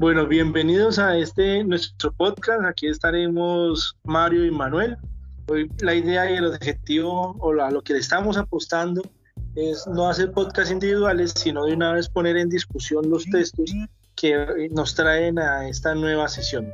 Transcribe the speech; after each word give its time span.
Bueno, 0.00 0.26
bienvenidos 0.26 0.98
a 0.98 1.18
este 1.18 1.62
nuestro 1.62 2.10
podcast. 2.10 2.64
Aquí 2.64 2.86
estaremos 2.86 3.98
Mario 4.04 4.46
y 4.46 4.50
Manuel. 4.50 4.96
Hoy 5.48 5.70
la 5.80 5.94
idea 5.94 6.30
y 6.30 6.36
el 6.36 6.46
objetivo 6.46 7.36
o 7.38 7.50
a 7.60 7.70
lo 7.70 7.82
que 7.82 7.92
le 7.92 7.98
estamos 7.98 8.38
apostando 8.38 9.02
es 9.56 9.86
no 9.86 10.08
hacer 10.08 10.32
podcasts 10.32 10.72
individuales, 10.72 11.34
sino 11.36 11.66
de 11.66 11.74
una 11.74 11.92
vez 11.92 12.08
poner 12.08 12.38
en 12.38 12.48
discusión 12.48 13.10
los 13.10 13.26
textos 13.26 13.70
que 14.16 14.70
nos 14.70 14.94
traen 14.94 15.38
a 15.38 15.68
esta 15.68 15.94
nueva 15.94 16.28
sesión. 16.28 16.72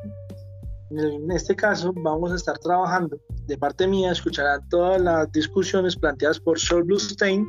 En 0.92 1.28
este 1.32 1.56
caso 1.56 1.92
vamos 1.96 2.30
a 2.30 2.36
estar 2.36 2.56
trabajando, 2.58 3.18
de 3.48 3.58
parte 3.58 3.88
mía, 3.88 4.12
escucharán 4.12 4.68
todas 4.68 5.00
las 5.00 5.32
discusiones 5.32 5.96
planteadas 5.96 6.38
por 6.38 6.60
Sol 6.60 6.84
Bluestein 6.84 7.44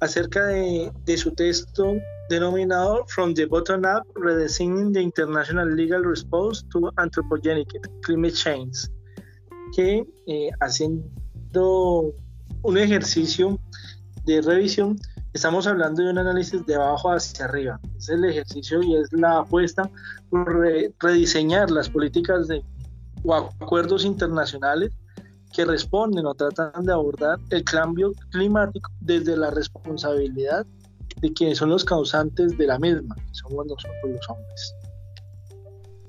acerca 0.00 0.46
de 0.46 1.18
su 1.18 1.32
texto 1.32 1.96
denominado 2.30 3.04
From 3.08 3.34
the 3.34 3.44
Bottom 3.44 3.82
Up, 3.84 4.06
Redesigning 4.14 4.92
the 4.92 5.00
International 5.00 5.68
Legal 5.68 6.04
Response 6.04 6.64
to 6.70 6.90
Anthropogenic 6.96 7.68
Climate 8.02 8.34
Change, 8.34 8.88
que 9.74 10.06
eh, 10.28 10.50
haciendo 10.60 12.14
un 12.62 12.78
ejercicio 12.78 13.58
de 14.26 14.40
revisión, 14.42 14.96
estamos 15.32 15.66
hablando 15.66 16.04
de 16.04 16.10
un 16.10 16.18
análisis 16.18 16.64
de 16.66 16.76
abajo 16.76 17.10
hacia 17.10 17.46
arriba. 17.46 17.80
Es 17.98 18.08
el 18.08 18.24
ejercicio 18.24 18.80
y 18.80 18.94
es 18.94 19.12
la 19.12 19.40
apuesta 19.40 19.90
por 20.30 20.64
rediseñar 21.00 21.72
las 21.72 21.90
políticas 21.90 22.46
de, 22.46 22.62
o 23.24 23.34
acuerdos 23.34 24.04
internacionales 24.04 24.92
que 25.52 25.64
responden 25.64 26.26
o 26.26 26.34
tratan 26.34 26.84
de 26.84 26.92
abordar 26.92 27.40
el 27.50 27.64
cambio 27.64 28.12
climático 28.30 28.88
desde 29.00 29.36
la 29.36 29.50
responsabilidad 29.50 30.64
de 31.20 31.32
quienes 31.32 31.58
son 31.58 31.70
los 31.70 31.84
causantes 31.84 32.56
de 32.56 32.66
la 32.66 32.78
misma, 32.78 33.14
que 33.14 33.34
somos 33.34 33.66
nosotros 33.66 33.96
los 34.04 34.30
hombres. 34.30 34.76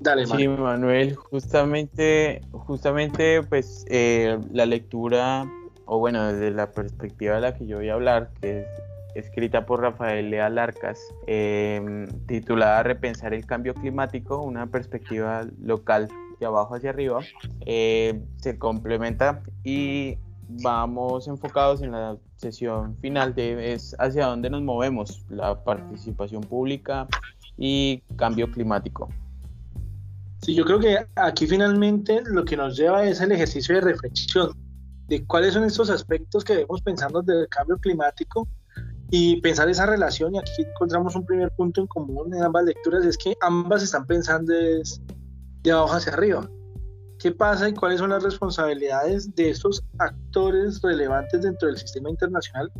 Dale, 0.00 0.26
Manuel. 0.26 0.40
Sí, 0.40 0.48
Manuel, 0.48 1.14
justamente, 1.14 2.40
justamente 2.50 3.42
pues 3.44 3.84
eh, 3.88 4.38
la 4.52 4.66
lectura, 4.66 5.44
o 5.86 5.98
bueno, 5.98 6.32
desde 6.32 6.50
la 6.50 6.72
perspectiva 6.72 7.36
de 7.36 7.40
la 7.40 7.54
que 7.54 7.66
yo 7.66 7.76
voy 7.76 7.88
a 7.88 7.94
hablar, 7.94 8.30
que 8.40 8.60
es 8.60 8.66
escrita 9.14 9.66
por 9.66 9.80
Rafael 9.80 10.30
Leal 10.30 10.58
Arcas, 10.58 10.98
em, 11.26 12.06
titulada 12.26 12.82
Repensar 12.82 13.34
el 13.34 13.46
cambio 13.46 13.74
climático, 13.74 14.42
una 14.42 14.66
perspectiva 14.66 15.46
local 15.60 16.08
de 16.40 16.46
abajo 16.46 16.74
hacia 16.74 16.90
arriba, 16.90 17.20
eh, 17.66 18.20
se 18.36 18.58
complementa 18.58 19.42
y 19.62 20.18
vamos 20.48 21.28
enfocados 21.28 21.82
en 21.82 21.92
la 21.92 22.16
sesión 22.36 22.96
final 22.98 23.34
de 23.34 23.72
es 23.72 23.96
hacia 23.98 24.26
dónde 24.26 24.50
nos 24.50 24.62
movemos, 24.62 25.24
la 25.28 25.62
participación 25.62 26.42
pública 26.42 27.06
y 27.56 28.02
cambio 28.16 28.50
climático. 28.50 29.08
Sí, 30.42 30.54
yo 30.54 30.64
creo 30.64 30.80
que 30.80 30.98
aquí 31.16 31.46
finalmente 31.46 32.20
lo 32.26 32.44
que 32.44 32.56
nos 32.56 32.76
lleva 32.76 33.04
es 33.04 33.20
el 33.20 33.32
ejercicio 33.32 33.76
de 33.76 33.80
reflexión 33.80 34.50
de 35.06 35.24
cuáles 35.26 35.54
son 35.54 35.64
estos 35.64 35.88
aspectos 35.90 36.42
que 36.42 36.54
debemos 36.54 36.82
pensando 36.82 37.22
del 37.22 37.48
cambio 37.48 37.78
climático 37.78 38.48
y 39.10 39.40
pensar 39.40 39.68
esa 39.68 39.86
relación. 39.86 40.34
Y 40.34 40.38
aquí 40.38 40.62
encontramos 40.62 41.14
un 41.14 41.24
primer 41.24 41.50
punto 41.52 41.80
en 41.80 41.86
común 41.86 42.34
en 42.34 42.42
ambas 42.42 42.64
lecturas, 42.64 43.04
es 43.04 43.16
que 43.16 43.36
ambas 43.40 43.82
están 43.82 44.06
pensando 44.06 44.52
de 44.52 45.70
abajo 45.70 45.94
hacia 45.94 46.12
arriba 46.12 46.48
qué 47.22 47.30
pasa 47.30 47.68
y 47.68 47.74
cuáles 47.74 48.00
son 48.00 48.10
las 48.10 48.24
responsabilidades 48.24 49.32
de 49.36 49.50
estos 49.50 49.84
actores 49.98 50.82
relevantes 50.82 51.42
dentro 51.42 51.68
del 51.68 51.78
sistema 51.78 52.10
internacional 52.10 52.70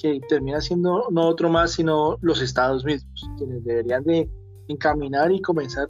que 0.00 0.20
termina 0.28 0.60
siendo 0.60 1.06
no 1.10 1.28
otro 1.28 1.48
más 1.48 1.72
sino 1.72 2.18
los 2.20 2.42
estados 2.42 2.84
mismos, 2.84 3.30
quienes 3.38 3.62
deberían 3.64 4.02
de 4.02 4.28
encaminar 4.66 5.30
y 5.30 5.40
comenzar 5.40 5.86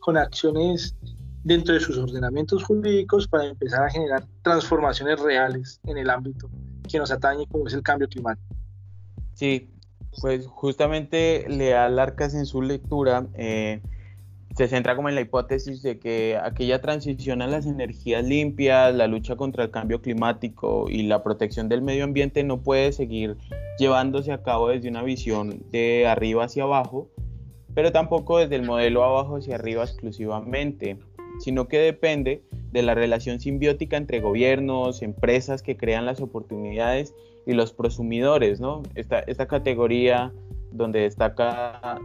con 0.00 0.18
acciones 0.18 0.94
dentro 1.42 1.72
de 1.72 1.80
sus 1.80 1.96
ordenamientos 1.96 2.64
jurídicos 2.64 3.26
para 3.28 3.46
empezar 3.46 3.82
a 3.84 3.90
generar 3.90 4.26
transformaciones 4.42 5.18
reales 5.20 5.80
en 5.84 5.96
el 5.96 6.10
ámbito 6.10 6.50
que 6.86 6.98
nos 6.98 7.10
atañe 7.10 7.46
como 7.46 7.66
es 7.66 7.72
el 7.72 7.82
cambio 7.82 8.08
climático. 8.08 8.54
Sí, 9.32 9.70
pues 10.20 10.46
justamente 10.46 11.46
Leal 11.48 11.98
Arcas 11.98 12.34
en 12.34 12.44
su 12.44 12.60
lectura 12.60 13.26
eh, 13.34 13.80
se 14.56 14.68
centra 14.68 14.94
como 14.94 15.08
en 15.08 15.16
la 15.16 15.20
hipótesis 15.20 15.82
de 15.82 15.98
que 15.98 16.38
aquella 16.40 16.80
transición 16.80 17.42
a 17.42 17.48
las 17.48 17.66
energías 17.66 18.24
limpias, 18.24 18.94
la 18.94 19.08
lucha 19.08 19.34
contra 19.34 19.64
el 19.64 19.70
cambio 19.70 20.00
climático 20.00 20.86
y 20.88 21.02
la 21.02 21.24
protección 21.24 21.68
del 21.68 21.82
medio 21.82 22.04
ambiente 22.04 22.44
no 22.44 22.62
puede 22.62 22.92
seguir 22.92 23.36
llevándose 23.78 24.32
a 24.32 24.42
cabo 24.42 24.68
desde 24.68 24.88
una 24.88 25.02
visión 25.02 25.64
de 25.72 26.06
arriba 26.06 26.44
hacia 26.44 26.62
abajo, 26.62 27.08
pero 27.74 27.90
tampoco 27.90 28.38
desde 28.38 28.54
el 28.54 28.62
modelo 28.62 29.02
abajo 29.02 29.36
hacia 29.36 29.56
arriba 29.56 29.82
exclusivamente, 29.82 30.98
sino 31.40 31.66
que 31.66 31.78
depende 31.78 32.44
de 32.70 32.82
la 32.82 32.94
relación 32.94 33.40
simbiótica 33.40 33.96
entre 33.96 34.20
gobiernos, 34.20 35.02
empresas 35.02 35.62
que 35.62 35.76
crean 35.76 36.06
las 36.06 36.20
oportunidades 36.20 37.12
y 37.44 37.54
los 37.54 37.72
prosumidores, 37.72 38.60
¿no? 38.60 38.84
Esta, 38.94 39.18
esta 39.20 39.46
categoría 39.46 40.32
donde 40.70 41.00
destaca 41.00 42.00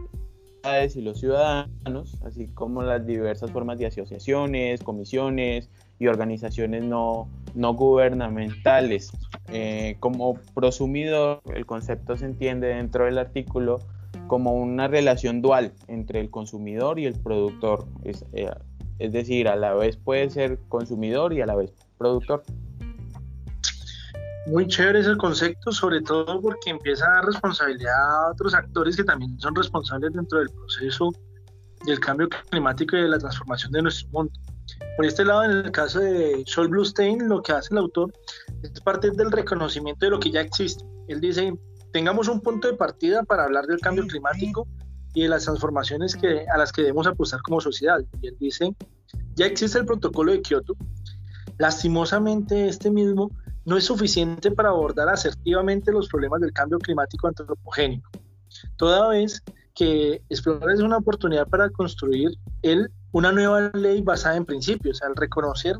y 0.94 1.00
los 1.00 1.18
ciudadanos, 1.18 2.16
así 2.22 2.46
como 2.48 2.82
las 2.82 3.06
diversas 3.06 3.50
formas 3.50 3.78
de 3.78 3.86
asociaciones, 3.86 4.82
comisiones 4.82 5.70
y 5.98 6.06
organizaciones 6.06 6.84
no, 6.84 7.28
no 7.54 7.74
gubernamentales. 7.74 9.10
Eh, 9.48 9.96
como 10.00 10.34
prosumidor, 10.54 11.40
el 11.54 11.64
concepto 11.66 12.16
se 12.16 12.26
entiende 12.26 12.68
dentro 12.68 13.06
del 13.06 13.18
artículo 13.18 13.80
como 14.26 14.52
una 14.52 14.86
relación 14.86 15.40
dual 15.40 15.72
entre 15.88 16.20
el 16.20 16.30
consumidor 16.30 16.98
y 16.98 17.06
el 17.06 17.14
productor. 17.14 17.86
Es, 18.04 18.24
eh, 18.32 18.50
es 18.98 19.12
decir, 19.12 19.48
a 19.48 19.56
la 19.56 19.74
vez 19.74 19.96
puede 19.96 20.28
ser 20.30 20.58
consumidor 20.68 21.32
y 21.32 21.40
a 21.40 21.46
la 21.46 21.54
vez 21.54 21.72
productor. 21.96 22.42
Muy 24.46 24.66
chévere 24.66 25.00
ese 25.00 25.16
concepto, 25.16 25.70
sobre 25.70 26.00
todo 26.00 26.40
porque 26.40 26.70
empieza 26.70 27.06
a 27.06 27.14
dar 27.16 27.26
responsabilidad 27.26 27.94
a 27.94 28.30
otros 28.30 28.54
actores 28.54 28.96
que 28.96 29.04
también 29.04 29.38
son 29.38 29.54
responsables 29.54 30.12
dentro 30.12 30.38
del 30.38 30.48
proceso 30.50 31.12
del 31.84 32.00
cambio 32.00 32.28
climático 32.50 32.96
y 32.96 33.02
de 33.02 33.08
la 33.08 33.18
transformación 33.18 33.72
de 33.72 33.82
nuestro 33.82 34.08
mundo. 34.10 34.32
Por 34.96 35.06
este 35.06 35.24
lado, 35.24 35.44
en 35.44 35.50
el 35.52 35.70
caso 35.70 36.00
de 36.00 36.42
Sol 36.46 36.68
Bluestein, 36.68 37.28
lo 37.28 37.42
que 37.42 37.52
hace 37.52 37.68
el 37.72 37.78
autor 37.78 38.12
es 38.62 38.80
parte 38.80 39.10
del 39.10 39.30
reconocimiento 39.30 40.06
de 40.06 40.10
lo 40.10 40.20
que 40.20 40.30
ya 40.30 40.40
existe. 40.40 40.84
Él 41.08 41.20
dice, 41.20 41.52
tengamos 41.92 42.28
un 42.28 42.40
punto 42.40 42.68
de 42.68 42.76
partida 42.76 43.22
para 43.22 43.44
hablar 43.44 43.66
del 43.66 43.80
cambio 43.80 44.06
climático 44.06 44.66
y 45.14 45.22
de 45.22 45.28
las 45.28 45.44
transformaciones 45.44 46.14
que, 46.14 46.46
a 46.52 46.56
las 46.56 46.72
que 46.72 46.82
debemos 46.82 47.06
apostar 47.06 47.40
como 47.42 47.60
sociedad. 47.60 47.98
Y 48.20 48.28
él 48.28 48.36
dice, 48.38 48.74
ya 49.34 49.46
existe 49.46 49.78
el 49.78 49.86
protocolo 49.86 50.32
de 50.32 50.40
Kioto. 50.40 50.76
Lastimosamente, 51.58 52.68
este 52.68 52.90
mismo 52.90 53.30
no 53.64 53.76
es 53.76 53.84
suficiente 53.84 54.50
para 54.50 54.70
abordar 54.70 55.08
asertivamente 55.08 55.92
los 55.92 56.08
problemas 56.08 56.40
del 56.40 56.52
cambio 56.52 56.78
climático 56.78 57.28
antropogénico, 57.28 58.10
toda 58.76 59.08
vez 59.08 59.42
que 59.74 60.22
explorar 60.28 60.70
es 60.70 60.80
una 60.80 60.98
oportunidad 60.98 61.46
para 61.48 61.70
construir 61.70 62.30
una 63.12 63.32
nueva 63.32 63.70
ley 63.74 64.02
basada 64.02 64.36
en 64.36 64.44
principios, 64.44 65.02
al 65.02 65.16
reconocer 65.16 65.76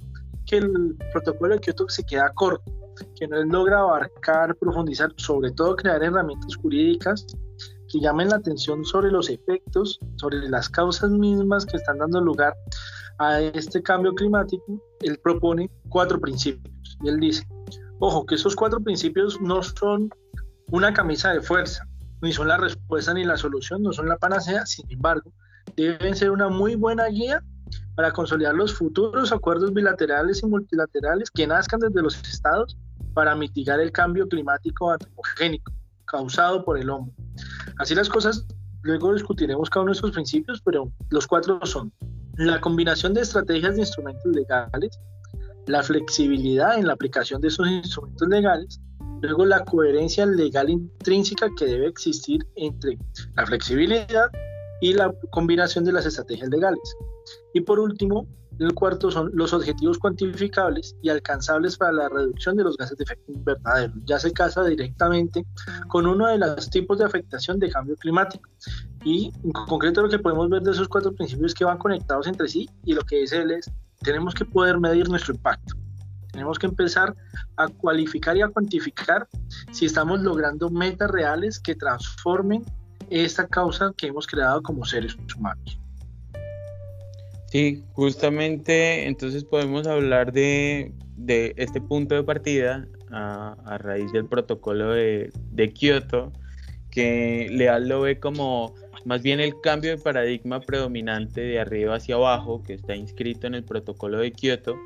que 0.47 0.59
el 0.59 0.97
protocolo 1.13 1.55
de 1.55 1.61
Kioto 1.61 1.89
se 1.89 2.05
queda 2.05 2.33
corto, 2.35 2.73
que 3.17 3.29
no 3.29 3.43
logra 3.45 3.81
abarcar, 3.81 4.57
profundizar, 4.57 5.13
sobre 5.17 5.51
todo 5.53 5.77
crear 5.77 6.03
herramientas 6.03 6.57
jurídicas 6.57 7.27
que 7.89 8.01
llamen 8.01 8.29
la 8.29 8.37
atención 8.37 8.85
sobre 8.85 9.11
los 9.11 9.29
efectos, 9.29 9.99
sobre 10.17 10.49
las 10.49 10.69
causas 10.69 11.11
mismas 11.11 11.67
que 11.67 11.77
están 11.77 11.99
dando 11.99 12.21
lugar 12.21 12.55
a 13.19 13.41
este 13.41 13.83
cambio 13.83 14.15
climático, 14.15 14.81
él 15.01 15.19
propone 15.23 15.71
cuatro 15.89 16.19
principios. 16.21 16.75
Y 17.03 17.09
él 17.09 17.19
dice, 17.19 17.47
Ojo, 18.03 18.25
que 18.25 18.35
esos 18.35 18.57
cuatro 18.57 18.81
principios 18.81 19.39
no 19.43 19.63
son 19.63 20.09
una 20.71 20.95
camisa 20.95 21.33
de 21.33 21.43
fuerza, 21.43 21.87
ni 22.23 22.33
son 22.33 22.49
la 22.49 22.57
respuesta 22.57 23.13
ni 23.13 23.25
la 23.25 23.37
solución, 23.37 23.83
no 23.83 23.93
son 23.93 24.09
la 24.09 24.17
panacea, 24.17 24.65
sin 24.65 24.91
embargo, 24.91 25.33
deben 25.77 26.17
ser 26.17 26.31
una 26.31 26.49
muy 26.49 26.77
buena 26.77 27.07
guía 27.09 27.45
para 27.95 28.11
consolidar 28.13 28.55
los 28.55 28.75
futuros 28.75 29.33
acuerdos 29.33 29.75
bilaterales 29.75 30.43
y 30.43 30.47
multilaterales 30.47 31.31
que 31.31 31.47
nazcan 31.47 31.81
desde 31.81 32.01
los 32.01 32.17
estados 32.27 32.79
para 33.13 33.35
mitigar 33.35 33.81
el 33.81 33.93
cambio 33.93 34.27
climático 34.27 34.91
antropogénico 34.91 35.71
causado 36.07 36.65
por 36.65 36.79
el 36.79 36.89
hombre. 36.89 37.15
Así 37.79 37.95
las 37.95 38.09
cosas, 38.09 38.47
luego 38.81 39.13
discutiremos 39.13 39.69
cada 39.69 39.83
uno 39.83 39.93
de 39.93 39.97
estos 39.97 40.13
principios, 40.13 40.63
pero 40.65 40.91
los 41.11 41.27
cuatro 41.27 41.61
son 41.67 41.93
la 42.37 42.63
combinación 42.63 43.13
de 43.13 43.21
estrategias 43.21 43.75
de 43.75 43.83
instrumentos 43.83 44.25
legales, 44.35 44.99
la 45.71 45.83
flexibilidad 45.83 46.79
en 46.79 46.87
la 46.87 46.95
aplicación 46.95 47.41
de 47.41 47.49
esos 47.49 47.69
instrumentos 47.69 48.29
legales, 48.29 48.81
luego 49.23 49.45
la 49.47 49.65
coherencia 49.65 50.27
legal 50.27 50.69
intrínseca 50.69 51.49
que 51.57 51.67
debe 51.67 51.87
existir 51.87 52.47
entre 52.57 52.99
la 53.37 53.47
flexibilidad 53.47 54.31
y 54.81 54.95
la 54.95 55.13
combinación 55.31 55.85
de 55.85 55.93
las 55.93 56.07
estrategias 56.07 56.49
legales. 56.49 56.97
Y 57.55 57.61
por 57.61 57.79
último, 57.79 58.27
el 58.59 58.75
cuarto 58.75 59.11
son 59.11 59.31
los 59.33 59.55
objetivos 59.55 59.99
cuantificables 59.99 60.95
y 61.01 61.09
alcanzables 61.09 61.79
para 61.79 61.93
la 61.93 62.09
reducción 62.11 62.57
de 62.57 62.65
los 62.65 62.77
gases 62.77 62.97
de 62.99 63.05
efecto 63.05 63.33
invernadero. 63.33 63.95
Ya 64.05 64.19
se 64.19 64.33
casa 64.33 64.63
directamente 64.65 65.47
con 65.89 66.07
uno 66.07 66.27
de 66.27 66.37
los 66.37 66.69
tipos 66.69 66.99
de 66.99 67.07
afectación 67.07 67.59
de 67.59 67.71
cambio 67.71 67.97
climático. 67.97 68.51
Y 69.03 69.33
en 69.45 69.53
concreto 69.53 70.03
lo 70.03 70.11
que 70.11 70.19
podemos 70.19 70.51
ver 70.51 70.63
de 70.63 70.73
esos 70.73 70.89
cuatro 70.89 71.15
principios 71.15 71.55
que 71.55 71.65
van 71.65 71.79
conectados 71.79 72.27
entre 72.27 72.49
sí 72.49 72.69
y 72.85 72.93
lo 72.93 73.01
que 73.03 73.21
dice 73.21 73.41
él 73.41 73.53
es, 73.53 73.71
tenemos 74.03 74.35
que 74.35 74.45
poder 74.45 74.79
medir 74.79 75.09
nuestro 75.09 75.35
impacto. 75.35 75.75
Tenemos 76.33 76.59
que 76.59 76.67
empezar 76.67 77.15
a 77.57 77.69
cualificar 77.69 78.37
y 78.37 78.43
a 78.43 78.49
cuantificar 78.49 79.29
si 79.73 79.87
estamos 79.87 80.21
logrando 80.21 80.71
metas 80.71 81.11
reales 81.11 81.59
que 81.59 81.75
transformen 81.75 82.65
esta 83.11 83.47
causa 83.47 83.93
que 83.97 84.07
hemos 84.07 84.27
creado 84.27 84.63
como 84.63 84.85
seres 84.85 85.17
humanos. 85.37 85.79
Sí, 87.51 87.83
justamente 87.95 89.09
entonces 89.09 89.43
podemos 89.43 89.89
hablar 89.89 90.33
de, 90.33 90.95
este 91.27 91.81
punto 91.81 92.15
de 92.15 92.23
partida 92.23 92.87
a, 93.11 93.77
raíz 93.79 94.13
del 94.13 94.27
protocolo 94.27 94.93
de, 94.93 95.33
de, 95.51 95.73
Kioto, 95.73 96.33
que 96.93 97.49
Leal 97.51 97.89
lo 97.89 98.03
ve 98.03 98.21
como 98.21 98.73
más 99.05 99.23
bien 99.23 99.41
el 99.41 99.61
cambio 99.61 99.91
de 99.91 99.99
paradigma 99.99 100.61
predominante 100.61 101.41
de 101.41 101.61
arriba 101.61 101.97
hacia 101.97 102.17
abajo 102.17 102.63
que 102.63 102.75
está 102.75 102.95
inscrito 102.95 103.47
en 103.47 103.55
el 103.55 103.65
protocolo 103.65 104.19
de 104.19 104.33
Kioto 104.33 104.77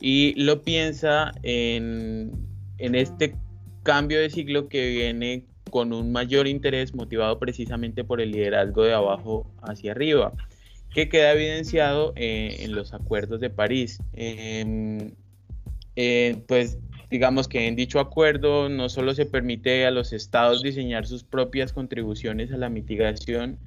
y 0.00 0.34
lo 0.42 0.62
piensa 0.62 1.32
en, 1.42 2.32
en 2.78 2.94
este 2.94 3.36
cambio 3.82 4.20
de 4.20 4.30
siglo 4.30 4.68
que 4.68 4.88
viene 4.90 5.44
con 5.70 5.92
un 5.92 6.12
mayor 6.12 6.46
interés 6.46 6.94
motivado 6.94 7.38
precisamente 7.38 8.04
por 8.04 8.20
el 8.20 8.32
liderazgo 8.32 8.84
de 8.84 8.94
abajo 8.94 9.50
hacia 9.62 9.92
arriba 9.92 10.32
que 10.96 11.10
queda 11.10 11.32
evidenciado 11.32 12.14
eh, 12.16 12.56
en 12.60 12.74
los 12.74 12.94
acuerdos 12.94 13.40
de 13.40 13.50
París. 13.50 13.98
Em, 14.14 15.12
eh, 15.94 16.42
pues 16.48 16.78
digamos 17.10 17.48
que 17.48 17.66
en 17.66 17.76
dicho 17.76 18.00
acuerdo 18.00 18.68
no 18.68 18.88
solo 18.88 19.14
se 19.14 19.26
permite 19.26 19.86
a 19.86 19.90
los 19.90 20.12
estados 20.12 20.62
diseñar 20.62 21.06
sus 21.06 21.24
propias 21.24 21.72
contribuciones 21.72 22.52
a 22.52 22.56
la 22.56 22.68
mitigación, 22.68 23.58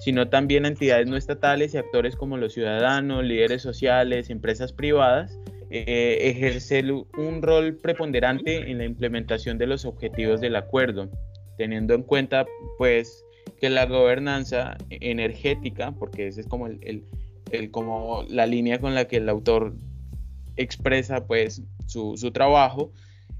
sino 0.00 0.28
también 0.28 0.64
a 0.64 0.68
entidades 0.68 1.06
no 1.06 1.16
estatales 1.16 1.74
y 1.74 1.78
actores 1.78 2.16
como 2.16 2.36
los 2.36 2.52
ciudadanos, 2.52 3.24
líderes 3.24 3.62
sociales, 3.62 4.30
empresas 4.30 4.72
privadas, 4.72 5.38
eh, 5.70 6.18
ejercer 6.22 6.92
un 6.92 7.42
rol 7.42 7.76
preponderante 7.76 8.70
en 8.70 8.78
la 8.78 8.84
implementación 8.84 9.58
de 9.58 9.66
los 9.66 9.84
objetivos 9.84 10.40
del 10.40 10.54
acuerdo, 10.54 11.10
teniendo 11.58 11.94
en 11.94 12.02
cuenta 12.02 12.46
pues 12.78 13.24
que 13.60 13.70
la 13.70 13.86
gobernanza 13.86 14.76
energética, 14.90 15.92
porque 15.92 16.28
esa 16.28 16.40
es 16.40 16.46
como, 16.46 16.68
el, 16.68 17.04
como 17.70 18.24
la 18.28 18.46
línea 18.46 18.80
con 18.80 18.94
la 18.94 19.06
que 19.06 19.16
el 19.16 19.28
autor 19.28 19.74
expresa 20.56 21.26
pues 21.26 21.62
su, 21.86 22.16
su 22.16 22.30
trabajo, 22.30 22.92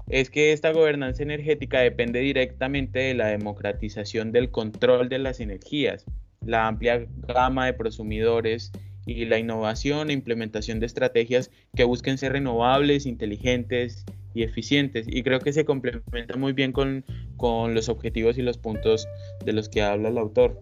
es 0.09 0.29
que 0.29 0.53
esta 0.53 0.71
gobernanza 0.71 1.23
energética 1.23 1.79
depende 1.79 2.19
directamente 2.19 2.99
de 2.99 3.13
la 3.13 3.27
democratización 3.27 4.31
del 4.31 4.51
control 4.51 5.09
de 5.09 5.19
las 5.19 5.39
energías, 5.39 6.05
la 6.45 6.67
amplia 6.67 7.05
gama 7.27 7.65
de 7.65 7.73
prosumidores 7.73 8.71
y 9.05 9.25
la 9.25 9.39
innovación 9.39 10.09
e 10.09 10.13
implementación 10.13 10.79
de 10.79 10.85
estrategias 10.85 11.51
que 11.75 11.83
busquen 11.83 12.17
ser 12.17 12.33
renovables, 12.33 13.05
inteligentes 13.05 14.05
y 14.33 14.43
eficientes. 14.43 15.07
Y 15.09 15.23
creo 15.23 15.39
que 15.39 15.53
se 15.53 15.65
complementa 15.65 16.37
muy 16.37 16.53
bien 16.53 16.71
con, 16.71 17.05
con 17.37 17.73
los 17.73 17.89
objetivos 17.89 18.37
y 18.37 18.41
los 18.41 18.57
puntos 18.57 19.07
de 19.45 19.53
los 19.53 19.69
que 19.69 19.81
habla 19.81 20.09
el 20.09 20.17
autor. 20.17 20.61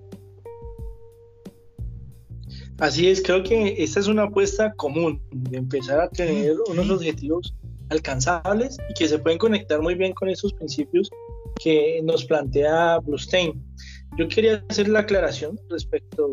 Así 2.78 3.08
es, 3.08 3.22
creo 3.22 3.42
que 3.42 3.76
esta 3.84 4.00
es 4.00 4.08
una 4.08 4.24
apuesta 4.24 4.74
común 4.74 5.22
de 5.32 5.58
empezar 5.58 6.00
a 6.00 6.10
tener 6.10 6.56
unos 6.70 6.90
objetivos 6.90 7.56
alcanzables 7.90 8.78
y 8.90 8.94
que 8.94 9.08
se 9.08 9.20
pueden 9.20 9.38
conectar 9.38 9.82
muy 9.82 9.96
bien 9.96 10.14
con 10.14 10.30
esos 10.30 10.54
principios 10.54 11.10
que 11.62 12.02
nos 12.04 12.26
plantea 12.26 13.00
Blustein. 13.00 13.64
Yo 14.18 14.28
quería 14.28 14.64
hacer 14.70 14.88
la 14.88 15.00
aclaración 15.00 15.60
respecto 15.70 16.30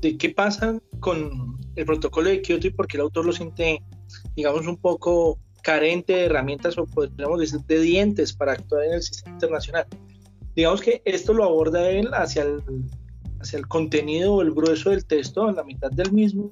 de 0.00 0.16
qué 0.16 0.30
pasa 0.30 0.78
con 1.00 1.58
el 1.76 1.84
protocolo 1.84 2.28
de 2.28 2.42
Kioto 2.42 2.66
y 2.66 2.70
por 2.70 2.86
qué 2.86 2.96
el 2.96 3.02
autor 3.02 3.26
lo 3.26 3.32
siente, 3.32 3.82
digamos, 4.34 4.66
un 4.66 4.76
poco 4.76 5.38
carente 5.62 6.14
de 6.14 6.24
herramientas 6.26 6.78
o 6.78 6.86
podríamos 6.86 7.40
decir 7.40 7.60
de 7.60 7.80
dientes 7.80 8.32
para 8.32 8.52
actuar 8.52 8.84
en 8.84 8.94
el 8.94 9.02
sistema 9.02 9.34
internacional. 9.34 9.86
Digamos 10.54 10.80
que 10.80 11.02
esto 11.04 11.34
lo 11.34 11.44
aborda 11.44 11.90
él 11.90 12.08
hacia 12.14 12.42
el, 12.42 12.62
hacia 13.40 13.58
el 13.58 13.68
contenido 13.68 14.34
o 14.34 14.42
el 14.42 14.52
grueso 14.52 14.90
del 14.90 15.04
texto, 15.04 15.48
en 15.48 15.56
la 15.56 15.64
mitad 15.64 15.90
del 15.90 16.12
mismo, 16.12 16.50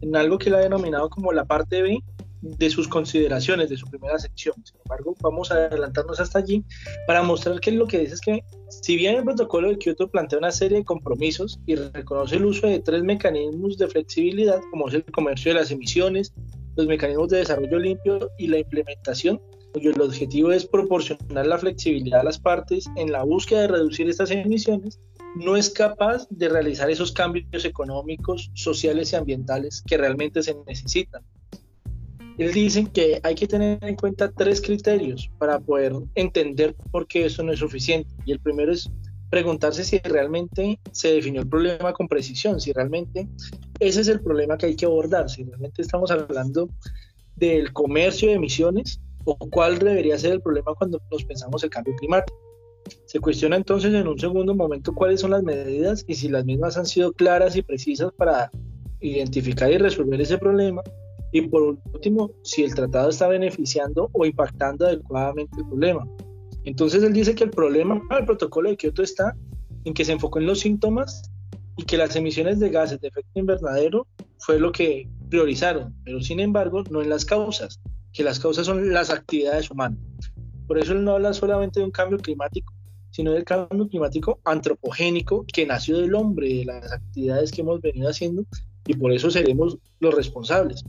en 0.00 0.16
algo 0.16 0.38
que 0.38 0.48
él 0.48 0.54
ha 0.54 0.60
denominado 0.60 1.10
como 1.10 1.32
la 1.32 1.44
parte 1.44 1.82
B 1.82 2.02
de 2.42 2.70
sus 2.70 2.88
consideraciones 2.88 3.70
de 3.70 3.76
su 3.76 3.86
primera 3.86 4.18
sección. 4.18 4.54
Sin 4.64 4.76
embargo, 4.84 5.14
vamos 5.20 5.50
a 5.50 5.54
adelantarnos 5.54 6.20
hasta 6.20 6.40
allí 6.40 6.64
para 7.06 7.22
mostrar 7.22 7.60
que 7.60 7.72
lo 7.72 7.86
que 7.86 8.00
dice 8.00 8.14
es 8.14 8.20
que 8.20 8.44
si 8.68 8.96
bien 8.96 9.16
el 9.16 9.24
protocolo 9.24 9.68
de 9.68 9.78
Kioto 9.78 10.10
plantea 10.10 10.38
una 10.38 10.50
serie 10.50 10.78
de 10.78 10.84
compromisos 10.84 11.60
y 11.66 11.76
reconoce 11.76 12.36
el 12.36 12.44
uso 12.44 12.66
de 12.66 12.80
tres 12.80 13.02
mecanismos 13.02 13.78
de 13.78 13.88
flexibilidad, 13.88 14.60
como 14.70 14.88
es 14.88 14.94
el 14.94 15.04
comercio 15.04 15.52
de 15.52 15.60
las 15.60 15.70
emisiones, 15.70 16.34
los 16.76 16.86
mecanismos 16.86 17.28
de 17.28 17.38
desarrollo 17.38 17.78
limpio 17.78 18.30
y 18.38 18.48
la 18.48 18.58
implementación, 18.58 19.40
el 19.74 20.00
objetivo 20.00 20.52
es 20.52 20.66
proporcionar 20.66 21.46
la 21.46 21.58
flexibilidad 21.58 22.20
a 22.20 22.24
las 22.24 22.38
partes 22.38 22.86
en 22.96 23.10
la 23.10 23.22
búsqueda 23.22 23.62
de 23.62 23.68
reducir 23.68 24.08
estas 24.08 24.30
emisiones, 24.30 25.00
no 25.34 25.56
es 25.56 25.70
capaz 25.70 26.26
de 26.28 26.48
realizar 26.48 26.90
esos 26.90 27.12
cambios 27.12 27.64
económicos, 27.64 28.50
sociales 28.54 29.12
y 29.12 29.16
ambientales 29.16 29.82
que 29.86 29.96
realmente 29.96 30.42
se 30.42 30.54
necesitan. 30.66 31.22
Él 32.38 32.52
dice 32.52 32.86
que 32.92 33.20
hay 33.22 33.34
que 33.34 33.46
tener 33.46 33.78
en 33.82 33.96
cuenta 33.96 34.30
tres 34.30 34.60
criterios 34.60 35.30
para 35.38 35.60
poder 35.60 35.92
entender 36.14 36.74
por 36.90 37.06
qué 37.06 37.26
eso 37.26 37.42
no 37.42 37.52
es 37.52 37.58
suficiente. 37.58 38.08
Y 38.24 38.32
el 38.32 38.40
primero 38.40 38.72
es 38.72 38.90
preguntarse 39.30 39.84
si 39.84 39.98
realmente 39.98 40.78
se 40.92 41.14
definió 41.14 41.40
el 41.40 41.48
problema 41.48 41.92
con 41.92 42.08
precisión, 42.08 42.60
si 42.60 42.72
realmente 42.72 43.28
ese 43.80 44.02
es 44.02 44.08
el 44.08 44.20
problema 44.20 44.58
que 44.58 44.66
hay 44.66 44.76
que 44.76 44.86
abordar, 44.86 45.30
si 45.30 45.44
realmente 45.44 45.82
estamos 45.82 46.10
hablando 46.10 46.68
del 47.36 47.72
comercio 47.72 48.28
de 48.28 48.34
emisiones 48.34 49.00
o 49.24 49.36
cuál 49.36 49.78
debería 49.78 50.18
ser 50.18 50.32
el 50.32 50.42
problema 50.42 50.74
cuando 50.74 51.00
nos 51.10 51.24
pensamos 51.24 51.64
el 51.64 51.70
cambio 51.70 51.94
climático. 51.96 52.38
Se 53.06 53.20
cuestiona 53.20 53.56
entonces 53.56 53.94
en 53.94 54.06
un 54.06 54.18
segundo 54.18 54.54
momento 54.54 54.92
cuáles 54.94 55.20
son 55.20 55.30
las 55.30 55.42
medidas 55.42 56.04
y 56.06 56.14
si 56.14 56.28
las 56.28 56.44
mismas 56.44 56.76
han 56.76 56.86
sido 56.86 57.12
claras 57.12 57.56
y 57.56 57.62
precisas 57.62 58.12
para 58.12 58.50
identificar 59.00 59.70
y 59.70 59.78
resolver 59.78 60.20
ese 60.20 60.38
problema. 60.38 60.82
Y 61.32 61.42
por 61.42 61.78
último, 61.92 62.30
si 62.42 62.62
el 62.62 62.74
tratado 62.74 63.08
está 63.08 63.26
beneficiando 63.26 64.10
o 64.12 64.24
impactando 64.26 64.86
adecuadamente 64.86 65.58
el 65.58 65.66
problema. 65.66 66.06
Entonces 66.64 67.02
él 67.02 67.12
dice 67.12 67.34
que 67.34 67.44
el 67.44 67.50
problema 67.50 68.00
del 68.10 68.24
protocolo 68.24 68.70
de 68.70 68.76
Kioto 68.76 69.02
está 69.02 69.34
en 69.84 69.94
que 69.94 70.04
se 70.04 70.12
enfocó 70.12 70.38
en 70.38 70.46
los 70.46 70.60
síntomas 70.60 71.30
y 71.76 71.84
que 71.84 71.96
las 71.96 72.14
emisiones 72.16 72.60
de 72.60 72.68
gases 72.68 73.00
de 73.00 73.08
efecto 73.08 73.40
invernadero 73.40 74.06
fue 74.38 74.60
lo 74.60 74.72
que 74.72 75.08
priorizaron, 75.30 75.94
pero 76.04 76.20
sin 76.20 76.40
embargo 76.40 76.84
no 76.90 77.00
en 77.00 77.08
las 77.08 77.24
causas, 77.24 77.80
que 78.12 78.22
las 78.22 78.38
causas 78.38 78.66
son 78.66 78.92
las 78.92 79.10
actividades 79.10 79.70
humanas. 79.70 79.98
Por 80.66 80.78
eso 80.78 80.92
él 80.92 81.04
no 81.04 81.12
habla 81.12 81.32
solamente 81.32 81.80
de 81.80 81.86
un 81.86 81.92
cambio 81.92 82.18
climático, 82.18 82.72
sino 83.10 83.32
del 83.32 83.44
cambio 83.44 83.88
climático 83.88 84.40
antropogénico 84.44 85.44
que 85.52 85.66
nació 85.66 85.98
del 85.98 86.14
hombre, 86.14 86.48
de 86.48 86.64
las 86.66 86.92
actividades 86.92 87.50
que 87.50 87.62
hemos 87.62 87.80
venido 87.80 88.08
haciendo 88.08 88.44
y 88.86 88.94
por 88.94 89.12
eso 89.12 89.30
seremos 89.30 89.78
los 90.00 90.14
responsables. 90.14 90.84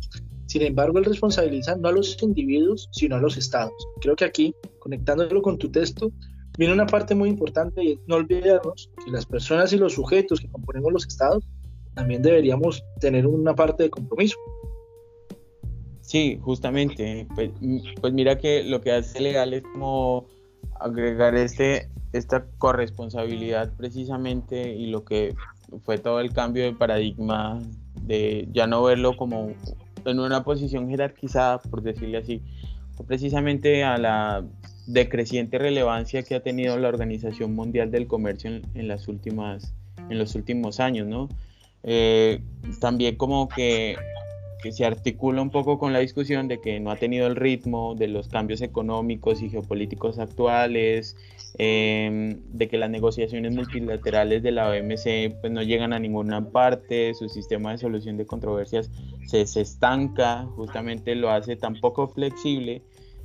Sin 0.47 0.61
embargo, 0.61 0.99
él 0.99 1.05
responsabiliza 1.05 1.75
no 1.75 1.89
a 1.89 1.91
los 1.91 2.21
individuos, 2.21 2.89
sino 2.91 3.15
a 3.15 3.19
los 3.19 3.37
estados. 3.37 3.73
Creo 4.01 4.15
que 4.15 4.25
aquí, 4.25 4.53
conectándolo 4.79 5.41
con 5.41 5.57
tu 5.57 5.69
texto, 5.71 6.11
viene 6.57 6.73
una 6.73 6.85
parte 6.85 7.15
muy 7.15 7.29
importante 7.29 7.83
y 7.83 7.91
es 7.93 7.99
no 8.07 8.15
olvidarnos 8.15 8.89
que 9.03 9.11
las 9.11 9.25
personas 9.25 9.73
y 9.73 9.77
los 9.77 9.93
sujetos 9.93 10.39
que 10.39 10.49
componemos 10.49 10.91
los 10.91 11.07
estados 11.07 11.43
también 11.95 12.21
deberíamos 12.21 12.83
tener 12.99 13.27
una 13.27 13.55
parte 13.55 13.83
de 13.83 13.89
compromiso. 13.89 14.37
Sí, 16.01 16.37
justamente. 16.41 17.27
Pues, 17.33 17.51
pues 18.01 18.13
mira 18.13 18.37
que 18.37 18.63
lo 18.63 18.81
que 18.81 18.91
hace 18.91 19.19
legal 19.19 19.53
es 19.53 19.63
como 19.63 20.27
agregar 20.79 21.35
este, 21.35 21.89
esta 22.11 22.45
corresponsabilidad 22.57 23.71
precisamente 23.77 24.73
y 24.73 24.87
lo 24.87 25.05
que 25.05 25.35
fue 25.83 25.97
todo 25.97 26.19
el 26.19 26.33
cambio 26.33 26.63
de 26.63 26.73
paradigma 26.73 27.59
de 28.01 28.47
ya 28.51 28.67
no 28.67 28.83
verlo 28.83 29.15
como 29.15 29.53
en 30.05 30.19
una 30.19 30.43
posición 30.43 30.89
jerarquizada, 30.89 31.59
por 31.59 31.81
decirle 31.81 32.17
así, 32.17 32.41
precisamente 33.07 33.83
a 33.83 33.97
la 33.97 34.45
decreciente 34.85 35.57
relevancia 35.57 36.23
que 36.23 36.35
ha 36.35 36.43
tenido 36.43 36.77
la 36.77 36.89
Organización 36.89 37.55
Mundial 37.55 37.89
del 37.91 38.07
Comercio 38.07 38.61
en, 38.73 38.87
las 38.87 39.07
últimas, 39.07 39.73
en 40.09 40.19
los 40.19 40.35
últimos 40.35 40.79
años, 40.79 41.07
¿no? 41.07 41.29
Eh, 41.83 42.41
también 42.79 43.15
como 43.15 43.47
que 43.49 43.95
que 44.63 44.71
se 44.71 44.85
articula 44.85 45.41
un 45.41 45.49
poco 45.49 45.77
con 45.77 45.91
la 45.91 45.99
discusión 45.99 46.47
de 46.47 46.61
que 46.61 46.79
no 46.79 46.89
ha 46.89 46.95
tenido 46.95 47.27
el 47.27 47.35
ritmo 47.35 47.95
de 47.95 48.07
los 48.07 48.29
cambios 48.29 48.61
económicos 48.61 49.41
y 49.41 49.49
geopolíticos 49.49 50.19
actuales, 50.19 51.17
em, 51.57 52.39
de 52.47 52.69
que 52.69 52.77
las 52.77 52.89
negociaciones 52.89 53.53
multilaterales 53.53 54.41
de 54.41 54.51
la 54.53 54.69
OMC 54.69 55.35
pues, 55.41 55.51
no 55.51 55.61
llegan 55.63 55.91
a 55.91 55.99
ninguna 55.99 56.49
parte, 56.49 57.13
su 57.13 57.27
sistema 57.27 57.73
de 57.73 57.77
solución 57.77 58.15
de 58.15 58.25
controversias 58.25 58.89
se, 59.27 59.41
estanca, 59.41 60.45
justamente 60.55 61.13
lo 61.15 61.29
hace 61.29 61.57
tan 61.57 61.81
poco 61.81 62.07
flexible. 62.07 62.83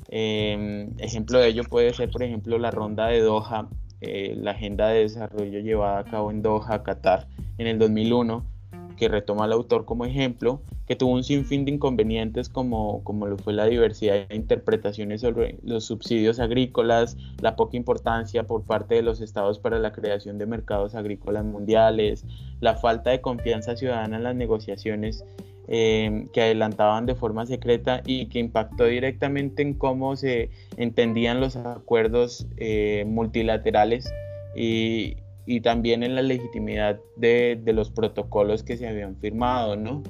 Em, 0.09 0.91
ejemplo 0.99 1.39
de 1.39 1.51
ello 1.51 1.63
puede 1.71 1.95
ser, 1.95 2.11
por 2.11 2.25
ejemplo, 2.25 2.59
la 2.59 2.73
ronda 2.73 3.07
de 3.07 3.21
Doha, 3.21 3.69
eh, 4.01 4.35
la 4.37 4.53
agenda 4.53 4.89
de 4.89 5.03
desarrollo 5.03 5.61
llevada 5.61 6.01
a 6.01 6.05
cabo 6.05 6.33
en 6.33 6.43
Doha, 6.43 6.83
Qatar, 6.83 7.29
en 7.59 7.69
el 7.69 7.79
2001 7.79 8.58
que 8.99 9.09
retoma 9.09 9.45
al 9.45 9.53
autor 9.53 9.85
como 9.85 10.05
ejemplo, 10.05 10.61
que 10.87 10.97
tuvo 10.97 11.13
un 11.13 11.25
sinfín 11.25 11.65
de 11.65 11.73
inconvenientes 11.73 12.49
como, 12.49 13.03
como 13.05 13.27
lo 13.27 13.39
fue 13.39 13.53
la 13.53 13.67
diversidad 13.67 14.29
de 14.29 14.35
interpretaciones 14.35 15.21
sobre 15.21 15.59
los 15.63 15.85
subsidios 15.85 16.41
agrícolas, 16.41 17.17
la 17.41 17.57
poca 17.57 17.77
importancia 17.77 18.45
por 18.45 18.65
parte 18.65 18.97
de 18.97 19.03
los 19.03 19.21
estados 19.21 19.59
para 19.59 19.79
la 19.79 19.93
creación 19.93 20.39
de 20.39 20.47
mercados 20.47 20.95
agrícolas 20.95 21.45
mundiales, 21.45 22.25
la 22.61 22.75
falta 22.75 23.11
de 23.11 23.21
confianza 23.21 23.77
ciudadana 23.77 24.17
en 24.17 24.25
las 24.25 24.35
negociaciones 24.35 25.25
eh, 25.69 26.27
que 26.33 26.41
adelantaban 26.41 27.07
de 27.07 27.15
forma 27.15 27.47
secreta 27.47 28.03
y 28.05 28.27
que 28.27 28.39
impactó 28.39 28.85
directamente 28.85 29.63
en 29.63 29.75
cómo 29.75 30.17
se 30.17 30.51
entendían 30.77 31.41
los 31.41 31.57
acuerdos 31.57 32.47
eh, 32.57 33.05
multilaterales 33.07 34.11
y, 34.57 35.17
y 35.49 35.63
también 35.63 36.03
en 36.03 36.15
la 36.15 36.21
legitimidad 36.21 37.01
de, 37.17 37.59
de 37.65 37.73
los 37.73 37.91
protocolos 37.91 38.63
que 38.63 38.77
se 38.77 38.87
habían 38.87 39.17
firmado, 39.17 39.77
¿no? 39.77 40.03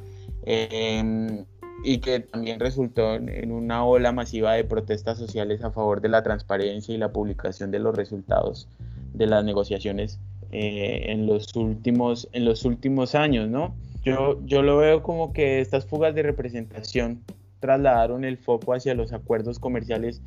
Em, 0.42 1.44
y 1.84 1.98
que 1.98 2.18
también 2.18 2.58
resultó 2.58 3.14
en 3.14 3.52
una 3.52 3.84
ola 3.84 4.10
masiva 4.10 4.54
de 4.54 4.64
protestas 4.64 5.16
sociales 5.16 5.62
a 5.62 5.70
favor 5.70 6.00
de 6.00 6.08
la 6.08 6.24
transparencia 6.24 6.92
y 6.92 6.98
la 6.98 7.12
publicación 7.12 7.70
de 7.70 7.78
los 7.78 7.94
resultados 7.94 8.66
de 9.14 9.28
las 9.28 9.44
negociaciones 9.44 10.18
eh, 10.50 11.04
en, 11.06 11.28
los 11.28 11.54
últimos, 11.54 12.28
en 12.32 12.44
los 12.44 12.64
últimos 12.64 13.14
años, 13.14 13.48
¿no? 13.48 13.76
Yo, 14.02 14.44
yo 14.44 14.62
lo 14.62 14.78
veo 14.78 15.04
como 15.04 15.32
que 15.32 15.60
estas 15.60 15.86
fugas 15.86 16.16
de 16.16 16.24
representación 16.24 17.22
trasladaron 17.60 18.24
el 18.24 18.38
foco 18.38 18.74
hacia 18.74 18.94
los 18.94 19.12
acuerdos 19.12 19.60
comerciales 19.60 20.20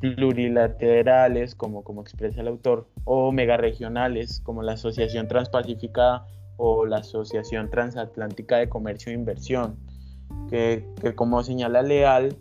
plurilaterales, 0.00 1.54
como, 1.54 1.84
como 1.84 2.00
expresa 2.02 2.40
el 2.40 2.48
autor, 2.48 2.88
o 3.04 3.32
megaregionales, 3.32 4.40
como 4.40 4.62
la 4.62 4.72
Asociación 4.72 5.28
Transpacífica 5.28 6.24
o 6.56 6.86
la 6.86 6.98
Asociación 6.98 7.70
Transatlántica 7.70 8.56
de 8.56 8.68
Comercio 8.68 9.12
e 9.12 9.14
Inversión, 9.14 9.76
que, 10.48 10.84
que 11.00 11.14
como 11.14 11.42
señala 11.42 11.82
Leal, 11.82 12.36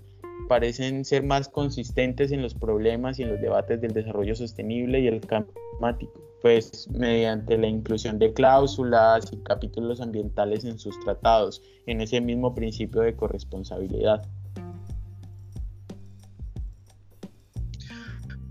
parecen 0.48 1.06
ser 1.06 1.24
más 1.24 1.48
consistentes 1.48 2.32
en 2.32 2.42
los 2.42 2.56
problemas 2.56 3.20
y 3.20 3.24
en 3.24 3.30
los 3.30 3.42
debates 3.42 3.80
del 3.80 3.94
desarrollo 3.94 4.36
sostenible 4.36 5.00
y 5.00 5.08
el 5.08 5.22
cambio 5.22 5.54
climático, 5.72 6.13
pues 6.42 6.89
mediante 6.89 7.58
la 7.58 7.68
inclusión 7.68 8.18
de 8.20 8.34
cláusulas 8.34 9.32
y 9.32 9.38
capítulos 9.44 10.01
ambientales 10.01 10.66
en 10.66 10.80
sus 10.80 11.00
tratados, 11.01 11.62
en 11.86 12.01
ese 12.01 12.20
mismo 12.20 12.56
principio 12.56 13.01
de 13.01 13.16
corresponsabilidad. 13.16 14.28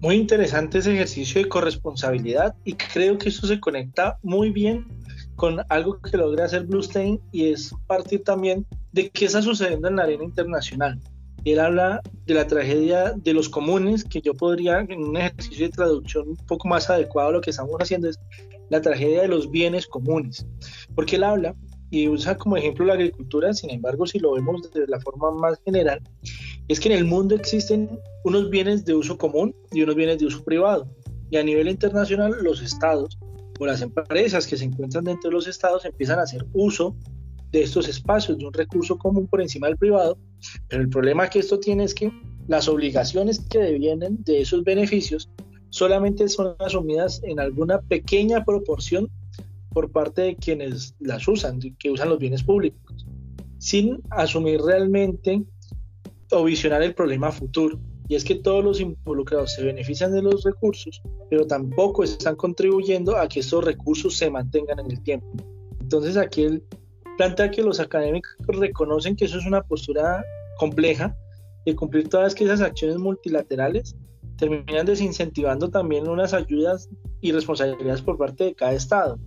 Muy 0.01 0.15
interesante 0.15 0.79
ese 0.79 0.95
ejercicio 0.95 1.43
de 1.43 1.49
corresponsabilidad 1.49 2.55
y 2.65 2.75
creo 2.75 3.19
que 3.19 3.31
eso 3.31 3.49
se 3.49 3.59
conecta 3.59 4.17
muy 4.23 4.51
bien 4.51 4.87
con 5.35 5.61
algo 5.69 6.01
que 6.01 6.17
logra 6.17 6.45
hacer 6.45 6.67
Bluestein 6.67 7.21
y 7.33 7.49
es 7.49 7.75
partir 7.89 8.23
también 8.23 8.65
de 8.93 9.11
qué 9.11 9.25
está 9.25 9.43
sucediendo 9.43 9.89
en 9.89 9.97
la 9.97 10.05
arena 10.05 10.23
internacional. 10.23 11.01
Él 11.45 11.59
habla 11.59 12.01
de 12.27 12.35
la 12.35 12.47
tragedia 12.47 13.13
de 13.17 13.33
los 13.33 13.49
comunes, 13.49 14.05
que 14.05 14.21
yo 14.21 14.35
podría, 14.35 14.81
en 14.81 15.03
un 15.03 15.17
ejercicio 15.17 15.67
de 15.67 15.73
traducción 15.73 16.29
un 16.29 16.37
poco 16.47 16.69
más 16.69 16.89
adecuado 16.91 17.33
lo 17.33 17.41
que 17.41 17.51
estamos 17.51 17.75
haciendo, 17.81 18.09
es 18.09 18.21
la 18.69 18.81
tragedia 18.81 19.23
de 19.23 19.29
los 19.29 19.51
bienes 19.51 19.87
comunes. 19.89 20.47
Porque 20.95 21.17
él 21.17 21.25
habla 21.25 21.57
y 21.91 22.09
usa 22.09 22.37
como 22.37 22.57
ejemplo 22.57 22.85
la 22.85 22.95
agricultura, 22.95 23.53
sin 23.53 23.71
embargo, 23.71 24.07
si 24.07 24.19
lo 24.19 24.33
vemos 24.33 24.71
de 24.73 24.87
la 24.87 25.01
forma 25.01 25.33
más 25.33 25.61
general, 25.65 26.01
es 26.69 26.79
que 26.79 26.89
en 26.89 26.99
el 26.99 27.05
mundo 27.05 27.35
existen 27.35 27.99
unos 28.25 28.51
bienes 28.51 28.85
de 28.85 28.95
uso 28.95 29.17
común 29.17 29.55
y 29.73 29.83
unos 29.83 29.95
bienes 29.95 30.19
de 30.19 30.27
uso 30.27 30.45
privado. 30.45 30.87
Y 31.31 31.37
a 31.37 31.43
nivel 31.43 31.69
internacional, 31.69 32.35
los 32.43 32.63
estados 32.63 33.19
o 33.59 33.67
las 33.67 33.83
empresas 33.83 34.47
que 34.47 34.57
se 34.57 34.65
encuentran 34.65 35.05
dentro 35.05 35.31
de 35.31 35.35
los 35.35 35.47
estados 35.47 35.85
empiezan 35.85 36.19
a 36.19 36.23
hacer 36.23 36.47
uso 36.53 36.95
de 37.51 37.63
estos 37.63 37.89
espacios, 37.89 38.39
de 38.39 38.47
un 38.47 38.53
recurso 38.53 38.99
común 38.99 39.27
por 39.27 39.41
encima 39.41 39.67
del 39.67 39.79
privado. 39.79 40.19
Pero 40.69 40.83
el 40.83 40.89
problema 40.91 41.29
que 41.29 41.39
esto 41.39 41.59
tiene 41.59 41.85
es 41.85 41.95
que 41.95 42.13
las 42.47 42.69
obligaciones 42.69 43.41
que 43.41 43.59
devienen 43.59 44.23
de 44.25 44.43
esos 44.43 44.63
beneficios 44.63 45.31
solamente 45.71 46.29
son 46.29 46.55
asumidas 46.59 47.21
en 47.25 47.41
alguna 47.41 47.81
pequeña 47.81 48.45
proporción 48.45 49.11
por 49.73 49.91
parte 49.91 50.23
de 50.23 50.37
quienes 50.37 50.95
las 50.99 51.29
usan, 51.29 51.61
que 51.79 51.91
usan 51.91 52.09
los 52.09 52.19
bienes 52.19 52.43
públicos, 52.43 53.07
sin 53.59 54.01
asumir 54.11 54.61
realmente 54.61 55.45
o 56.31 56.45
visionar 56.45 56.83
el 56.83 56.95
problema 56.95 57.33
futuro. 57.33 57.79
Y 58.09 58.15
es 58.15 58.25
que 58.25 58.37
todos 58.37 58.65
los 58.65 58.81
involucrados 58.81 59.53
se 59.53 59.63
benefician 59.63 60.13
de 60.13 60.23
los 60.23 60.43
recursos, 60.43 61.03
pero 61.29 61.47
tampoco 61.47 62.05
están 62.05 62.37
contribuyendo 62.37 63.17
a 63.17 63.29
que 63.29 63.41
estos 63.41 63.65
recursos 63.65 64.17
se 64.17 64.31
mantengan 64.31 64.81
en 64.81 64.91
el 64.91 65.03
tiempo. 65.03 65.29
Entonces 65.81 66.17
aquí 66.17 66.45
él 66.45 66.63
plantea 67.19 67.51
que 67.51 67.63
los 67.63 67.81
académicos 67.81 68.35
reconocen 68.47 69.17
que 69.17 69.27
eso 69.27 69.39
es 69.39 69.47
una 69.47 69.63
postura 69.63 70.25
compleja 70.59 71.15
de 71.67 71.77
cumplir 71.77 72.09
todas 72.09 72.35
esas 72.35 72.63
acciones 72.63 72.97
multilaterales 72.97 73.95
terminan 74.39 74.87
desincentivando 74.87 75.69
también 75.69 76.09
unas 76.09 76.33
ayudas 76.33 76.89
y 77.21 77.33
responsabilidades 77.33 78.01
por 78.01 78.17
parte 78.17 78.45
de 78.45 78.55
cada 78.55 78.73
Estado. 78.73 79.19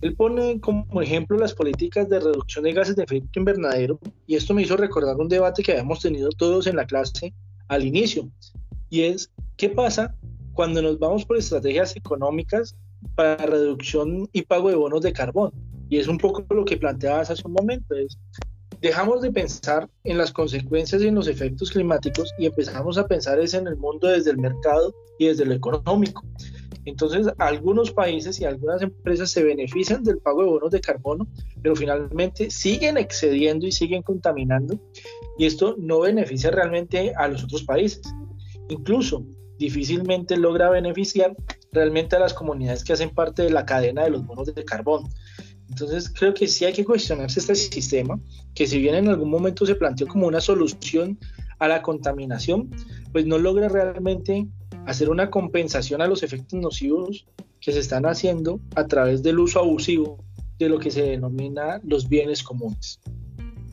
Él 0.00 0.14
pone 0.14 0.60
como 0.60 1.02
ejemplo 1.02 1.36
las 1.36 1.54
políticas 1.54 2.08
de 2.08 2.20
reducción 2.20 2.64
de 2.64 2.72
gases 2.72 2.96
de 2.96 3.02
efecto 3.02 3.38
invernadero 3.38 3.98
y 4.26 4.36
esto 4.36 4.54
me 4.54 4.62
hizo 4.62 4.76
recordar 4.76 5.16
un 5.16 5.28
debate 5.28 5.62
que 5.62 5.72
habíamos 5.72 6.00
tenido 6.00 6.28
todos 6.30 6.66
en 6.66 6.76
la 6.76 6.86
clase 6.86 7.34
al 7.66 7.84
inicio 7.84 8.30
y 8.90 9.02
es 9.02 9.30
qué 9.56 9.68
pasa 9.68 10.14
cuando 10.52 10.82
nos 10.82 10.98
vamos 10.98 11.24
por 11.24 11.36
estrategias 11.36 11.96
económicas 11.96 12.76
para 13.14 13.46
reducción 13.46 14.28
y 14.32 14.42
pago 14.42 14.70
de 14.70 14.76
bonos 14.76 15.02
de 15.02 15.12
carbón. 15.12 15.52
Y 15.88 15.98
es 15.98 16.08
un 16.08 16.18
poco 16.18 16.44
lo 16.50 16.64
que 16.64 16.76
planteabas 16.76 17.30
hace 17.30 17.42
un 17.46 17.52
momento, 17.52 17.94
es 17.94 18.18
dejamos 18.80 19.22
de 19.22 19.32
pensar 19.32 19.88
en 20.04 20.18
las 20.18 20.32
consecuencias 20.32 21.02
y 21.02 21.08
en 21.08 21.14
los 21.16 21.26
efectos 21.26 21.70
climáticos 21.70 22.32
y 22.38 22.46
empezamos 22.46 22.98
a 22.98 23.06
pensar 23.06 23.40
es 23.40 23.54
en 23.54 23.66
el 23.66 23.76
mundo 23.76 24.08
desde 24.08 24.30
el 24.30 24.38
mercado 24.38 24.94
y 25.18 25.26
desde 25.26 25.44
lo 25.44 25.54
económico. 25.54 26.22
Entonces, 26.88 27.26
algunos 27.38 27.90
países 27.90 28.40
y 28.40 28.44
algunas 28.44 28.82
empresas 28.82 29.30
se 29.30 29.42
benefician 29.42 30.02
del 30.02 30.18
pago 30.18 30.42
de 30.42 30.50
bonos 30.50 30.70
de 30.70 30.80
carbono, 30.80 31.26
pero 31.62 31.76
finalmente 31.76 32.50
siguen 32.50 32.96
excediendo 32.96 33.66
y 33.66 33.72
siguen 33.72 34.02
contaminando, 34.02 34.78
y 35.38 35.46
esto 35.46 35.76
no 35.78 36.00
beneficia 36.00 36.50
realmente 36.50 37.12
a 37.16 37.28
los 37.28 37.44
otros 37.44 37.64
países. 37.64 38.02
Incluso 38.68 39.24
difícilmente 39.58 40.36
logra 40.36 40.70
beneficiar 40.70 41.36
realmente 41.72 42.16
a 42.16 42.20
las 42.20 42.32
comunidades 42.32 42.84
que 42.84 42.92
hacen 42.92 43.10
parte 43.10 43.42
de 43.42 43.50
la 43.50 43.66
cadena 43.66 44.04
de 44.04 44.10
los 44.10 44.26
bonos 44.26 44.54
de 44.54 44.64
carbono. 44.64 45.08
Entonces 45.68 46.08
creo 46.08 46.32
que 46.32 46.46
sí 46.46 46.64
hay 46.64 46.72
que 46.72 46.84
cuestionarse 46.84 47.40
este 47.40 47.54
sistema, 47.54 48.18
que 48.54 48.66
si 48.66 48.78
bien 48.78 48.94
en 48.94 49.08
algún 49.08 49.30
momento 49.30 49.66
se 49.66 49.74
planteó 49.74 50.06
como 50.06 50.26
una 50.26 50.40
solución 50.40 51.18
a 51.58 51.68
la 51.68 51.82
contaminación, 51.82 52.70
pues 53.12 53.26
no 53.26 53.36
logra 53.36 53.68
realmente 53.68 54.46
hacer 54.88 55.10
una 55.10 55.28
compensación 55.28 56.00
a 56.00 56.06
los 56.06 56.22
efectos 56.22 56.58
nocivos 56.58 57.26
que 57.60 57.72
se 57.72 57.78
están 57.78 58.06
haciendo 58.06 58.58
a 58.74 58.86
través 58.86 59.22
del 59.22 59.38
uso 59.38 59.60
abusivo 59.60 60.24
de 60.58 60.70
lo 60.70 60.78
que 60.78 60.90
se 60.90 61.02
denomina 61.02 61.78
los 61.84 62.08
bienes 62.08 62.42
comunes. 62.42 62.98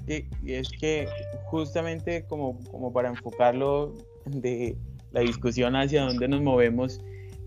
Y, 0.07 0.25
es 0.51 0.69
que 0.69 1.07
justamente 1.45 2.25
como, 2.25 2.59
como 2.69 2.91
para 2.91 3.07
enfocarlo 3.07 3.93
de 4.25 4.75
la 5.13 5.21
discusión 5.21 5.77
hacia 5.77 6.03
dónde 6.03 6.27
nos 6.27 6.41
movemos, 6.41 6.99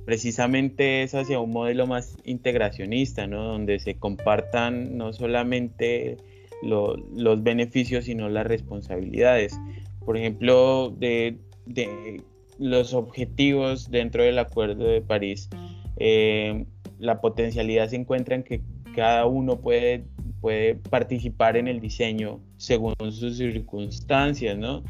precisamente 0.06 1.02
es 1.02 1.14
hacia 1.14 1.38
un 1.38 1.50
modelo 1.50 1.86
más 1.86 2.16
integracionista, 2.24 3.26
¿no? 3.26 3.44
donde 3.44 3.80
se 3.80 3.98
compartan 3.98 4.96
no 4.96 5.12
solamente 5.12 6.16
los 6.62 7.42
beneficios, 7.42 8.06
sino 8.06 8.30
las 8.30 8.46
responsabilidades. 8.46 9.60
Por 10.06 10.16
ejemplo, 10.16 10.88
de, 10.98 11.36
de 11.66 12.22
los 12.58 12.94
objetivos 12.94 13.90
dentro 13.90 14.22
del 14.22 14.38
Acuerdo 14.38 14.84
de 14.84 15.00
París, 15.00 15.48
eh, 15.96 16.64
la 16.98 17.20
potencialidad 17.20 17.88
se 17.88 17.96
encuentra 17.96 18.34
en 18.34 18.42
que 18.42 18.62
cada 18.94 19.26
uno 19.26 19.60
puede, 19.60 20.04
puede 20.40 20.74
participar 20.74 21.56
en 21.56 21.68
el 21.68 21.80
diseño 21.80 22.40
según 22.56 22.94
sus 23.10 23.36
circunstancias, 23.36 24.58
¿no? 24.58 24.82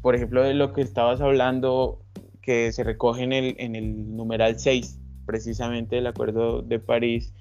Por 0.00 0.16
ejemplo, 0.16 0.42
de 0.42 0.54
lo 0.54 0.72
que 0.72 0.82
estabas 0.82 1.20
hablando, 1.20 2.00
que 2.42 2.72
se 2.72 2.82
recoge 2.82 3.22
en 3.22 3.32
el, 3.32 3.54
en 3.58 3.76
el 3.76 4.16
numeral 4.16 4.58
6, 4.58 4.98
precisamente 5.26 5.96
del 5.96 6.08
Acuerdo 6.08 6.62
de 6.62 6.80
París, 6.80 7.32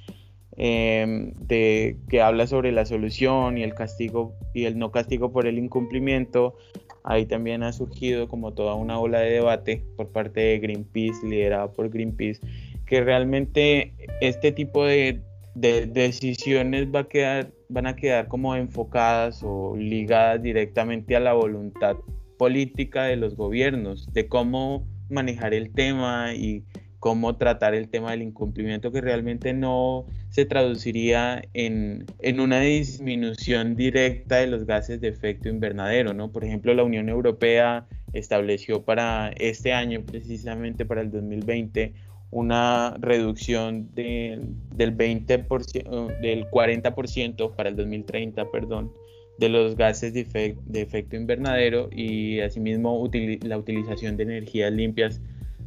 em, 0.58 1.34
de, 1.34 1.98
que 2.08 2.22
habla 2.22 2.46
sobre 2.46 2.72
la 2.72 2.86
solución 2.86 3.58
y 3.58 3.64
el 3.64 3.74
castigo 3.74 4.36
y 4.54 4.66
el 4.66 4.78
no 4.78 4.92
castigo 4.92 5.32
por 5.32 5.48
el 5.48 5.58
incumplimiento. 5.58 6.56
Ahí 7.04 7.26
también 7.26 7.64
ha 7.64 7.74
surgido 7.74 8.28
como 8.28 8.54
toda 8.54 8.76
una 8.76 9.00
ola 9.00 9.20
de 9.20 9.32
debate 9.32 9.84
por 9.98 10.10
parte 10.10 10.40
de 10.40 10.60
Greenpeace, 10.60 11.26
liderada 11.26 11.72
por 11.72 11.90
Greenpeace, 11.90 12.42
que 12.86 13.02
realmente 13.02 13.94
este 14.22 14.52
tipo 14.52 14.86
de, 14.86 15.22
de 15.56 15.88
decisiones 15.88 16.88
va 16.94 17.02
a 17.02 17.08
quedar, 17.08 17.52
van 17.70 17.88
a 17.88 17.96
quedar 17.96 18.28
como 18.28 18.56
enfocadas 18.56 19.42
o 19.44 19.76
ligadas 19.76 20.42
directamente 20.42 21.16
a 21.16 21.20
la 21.20 21.34
voluntad 21.34 21.98
política 22.38 23.04
de 23.04 23.18
los 23.18 23.36
gobiernos, 23.36 24.12
de 24.14 24.28
cómo 24.28 24.88
manejar 25.10 25.54
el 25.54 25.72
tema 25.74 26.34
y 26.34 26.64
cómo 27.00 27.36
tratar 27.36 27.74
el 27.74 27.90
tema 27.90 28.12
del 28.12 28.22
incumplimiento 28.22 28.92
que 28.92 29.02
realmente 29.02 29.54
no 29.54 30.06
se 30.32 30.46
traduciría 30.46 31.44
en, 31.54 32.06
en, 32.20 32.40
una 32.40 32.62
disminución 32.62 33.76
directa 33.76 34.38
de 34.38 34.48
los 34.48 34.66
gases 34.66 35.02
de 35.02 35.10
efecto 35.10 35.50
invernadero, 35.50 36.14
¿no? 36.14 36.32
Por 36.32 36.46
ejemplo, 36.46 36.74
la 36.74 36.84
Unión 36.84 37.10
Europea 37.10 37.86
estableció 38.14 38.84
para 38.84 39.34
este 39.38 39.74
año, 39.74 40.02
precisamente 40.06 40.86
para 40.86 41.02
el 41.02 41.12
2020, 41.12 41.94
una 42.32 42.96
reducción 43.00 43.94
de, 43.94 44.40
del 44.74 44.98
20%, 44.98 46.20
del 46.22 46.46
40% 46.46 47.56
para 47.56 47.70
el 47.70 47.76
2030, 47.76 48.50
perdón, 48.52 48.94
de 49.38 49.50
los 49.50 49.76
gases 49.76 50.14
de, 50.14 50.56
efecto 50.74 51.18
invernadero 51.18 51.90
y 51.92 52.40
asimismo 52.40 53.10
la 53.42 53.58
utilización 53.58 54.16
de 54.16 54.24
energías 54.24 54.72
limpias 54.72 55.20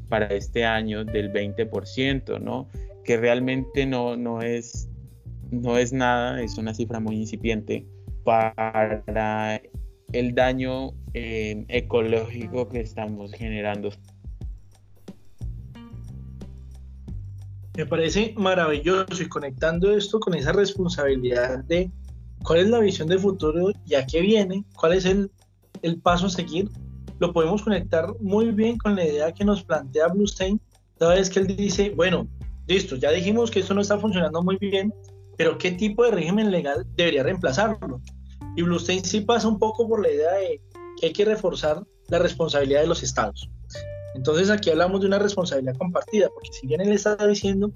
para 0.09 0.26
este 0.28 0.64
año 0.64 1.04
del 1.04 1.30
20%, 1.33 2.40
¿no? 2.40 2.66
Que 3.04 3.16
realmente 3.16 3.87
no, 3.87 4.16
no, 4.16 4.42
es, 4.42 4.88
no 5.50 5.78
es 5.78 5.92
nada, 5.92 6.42
es 6.42 6.58
una 6.58 6.75
cifra 6.75 7.00
muy 7.00 7.16
incipiente 7.16 7.87
para 8.25 9.61
el 10.12 10.34
daño 10.34 10.92
eh, 11.12 11.64
ecológico 11.68 12.68
que 12.68 12.80
estamos 12.80 13.32
generando. 13.32 13.90
Me 17.76 17.87
parece 17.87 18.34
maravilloso 18.37 19.20
y 19.20 19.28
conectando 19.28 19.92
esto 19.96 20.20
con 20.20 20.34
esa 20.34 20.52
responsabilidad 20.52 21.64
de 21.64 21.90
cuál 22.44 22.61
es 22.61 22.68
la 22.68 22.78
visión 22.78 23.08
de 23.08 23.18
futuro 23.18 23.73
y 23.84 23.94
a 23.94 24.06
qué 24.06 24.20
viene, 24.20 24.64
cuál 24.76 24.92
es 24.92 25.04
el, 25.04 25.30
el 25.82 26.00
paso 26.00 26.26
a 26.26 26.30
seguir, 26.30 26.70
lo 27.18 27.32
podemos 27.32 27.62
conectar 27.62 28.14
muy 28.20 28.52
bien 28.52 28.78
con 28.78 28.94
la 28.94 29.04
idea 29.04 29.32
que 29.32 29.44
nos 29.44 29.64
plantea 29.64 30.08
Bluestein, 30.08 30.61
toda 30.99 31.14
vez 31.14 31.30
que 31.30 31.40
él 31.40 31.49
dice, 31.49 31.90
bueno, 31.90 32.28
listo, 32.66 32.97
ya 32.97 33.11
dijimos 33.11 33.50
que 33.50 33.61
esto 33.61 33.75
no 33.75 33.80
está 33.80 33.99
funcionando 33.99 34.42
muy 34.42 34.56
bien, 34.59 34.92
pero 35.37 35.59
¿qué 35.59 35.73
tipo 35.73 36.04
de 36.04 36.12
régimen 36.12 36.50
legal 36.50 36.87
debería 36.97 37.23
reemplazarlo? 37.23 38.00
Y 38.56 38.62
Bluestein 38.62 39.04
sí 39.04 39.21
pasa 39.21 39.49
un 39.49 39.59
poco 39.59 39.88
por 39.88 40.02
la 40.02 40.11
idea 40.11 40.33
de 40.35 40.61
que 41.00 41.06
hay 41.06 41.12
que 41.12 41.25
reforzar 41.25 41.83
la 42.09 42.18
responsabilidad 42.18 42.83
de 42.83 42.87
los 42.87 43.02
estados. 43.02 43.49
Entonces 44.14 44.49
aquí 44.49 44.71
hablamos 44.71 45.00
de 45.00 45.09
una 45.09 45.18
responsabilidad 45.18 45.76
compartida, 45.76 46.28
porque 46.33 46.50
si 46.52 46.66
bien 46.68 46.80
él 46.80 46.92
está 46.92 47.16
diciendo, 47.26 47.73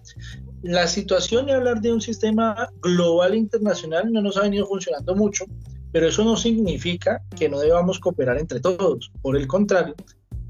la 0.62 0.86
situación 0.86 1.46
de 1.46 1.52
hablar 1.52 1.80
de 1.80 1.92
un 1.92 2.00
sistema 2.00 2.70
global 2.80 3.34
internacional 3.34 4.12
no 4.12 4.22
nos 4.22 4.36
ha 4.36 4.42
venido 4.42 4.66
funcionando 4.66 5.16
mucho, 5.16 5.46
pero 5.90 6.06
eso 6.06 6.24
no 6.24 6.36
significa 6.36 7.22
que 7.36 7.48
no 7.48 7.58
debamos 7.58 7.98
cooperar 7.98 8.38
entre 8.38 8.60
todos. 8.60 9.10
Por 9.20 9.36
el 9.36 9.48
contrario, 9.48 9.96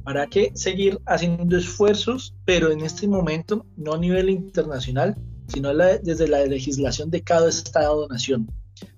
habrá 0.09 0.27
que 0.27 0.50
seguir 0.55 0.99
haciendo 1.05 1.59
esfuerzos, 1.59 2.35
pero 2.47 2.71
en 2.71 2.81
este 2.81 3.07
momento 3.07 3.67
no 3.77 3.93
a 3.93 3.99
nivel 3.99 4.31
internacional, 4.31 5.15
sino 5.49 5.75
desde 5.75 6.27
la 6.27 6.47
legislación 6.47 7.11
de 7.11 7.23
cada 7.23 7.50
Estado-nación. 7.50 8.50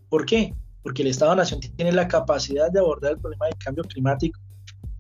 ¿Por 0.09 0.25
qué? 0.25 0.55
Porque 0.85 1.03
el 1.03 1.09
Estado-nación 1.09 1.59
tiene 1.61 1.91
la 1.91 2.07
capacidad 2.07 2.71
de 2.71 2.79
abordar 2.79 3.13
el 3.13 3.19
problema 3.19 3.47
del 3.47 3.57
cambio 3.57 3.83
climático 3.85 4.39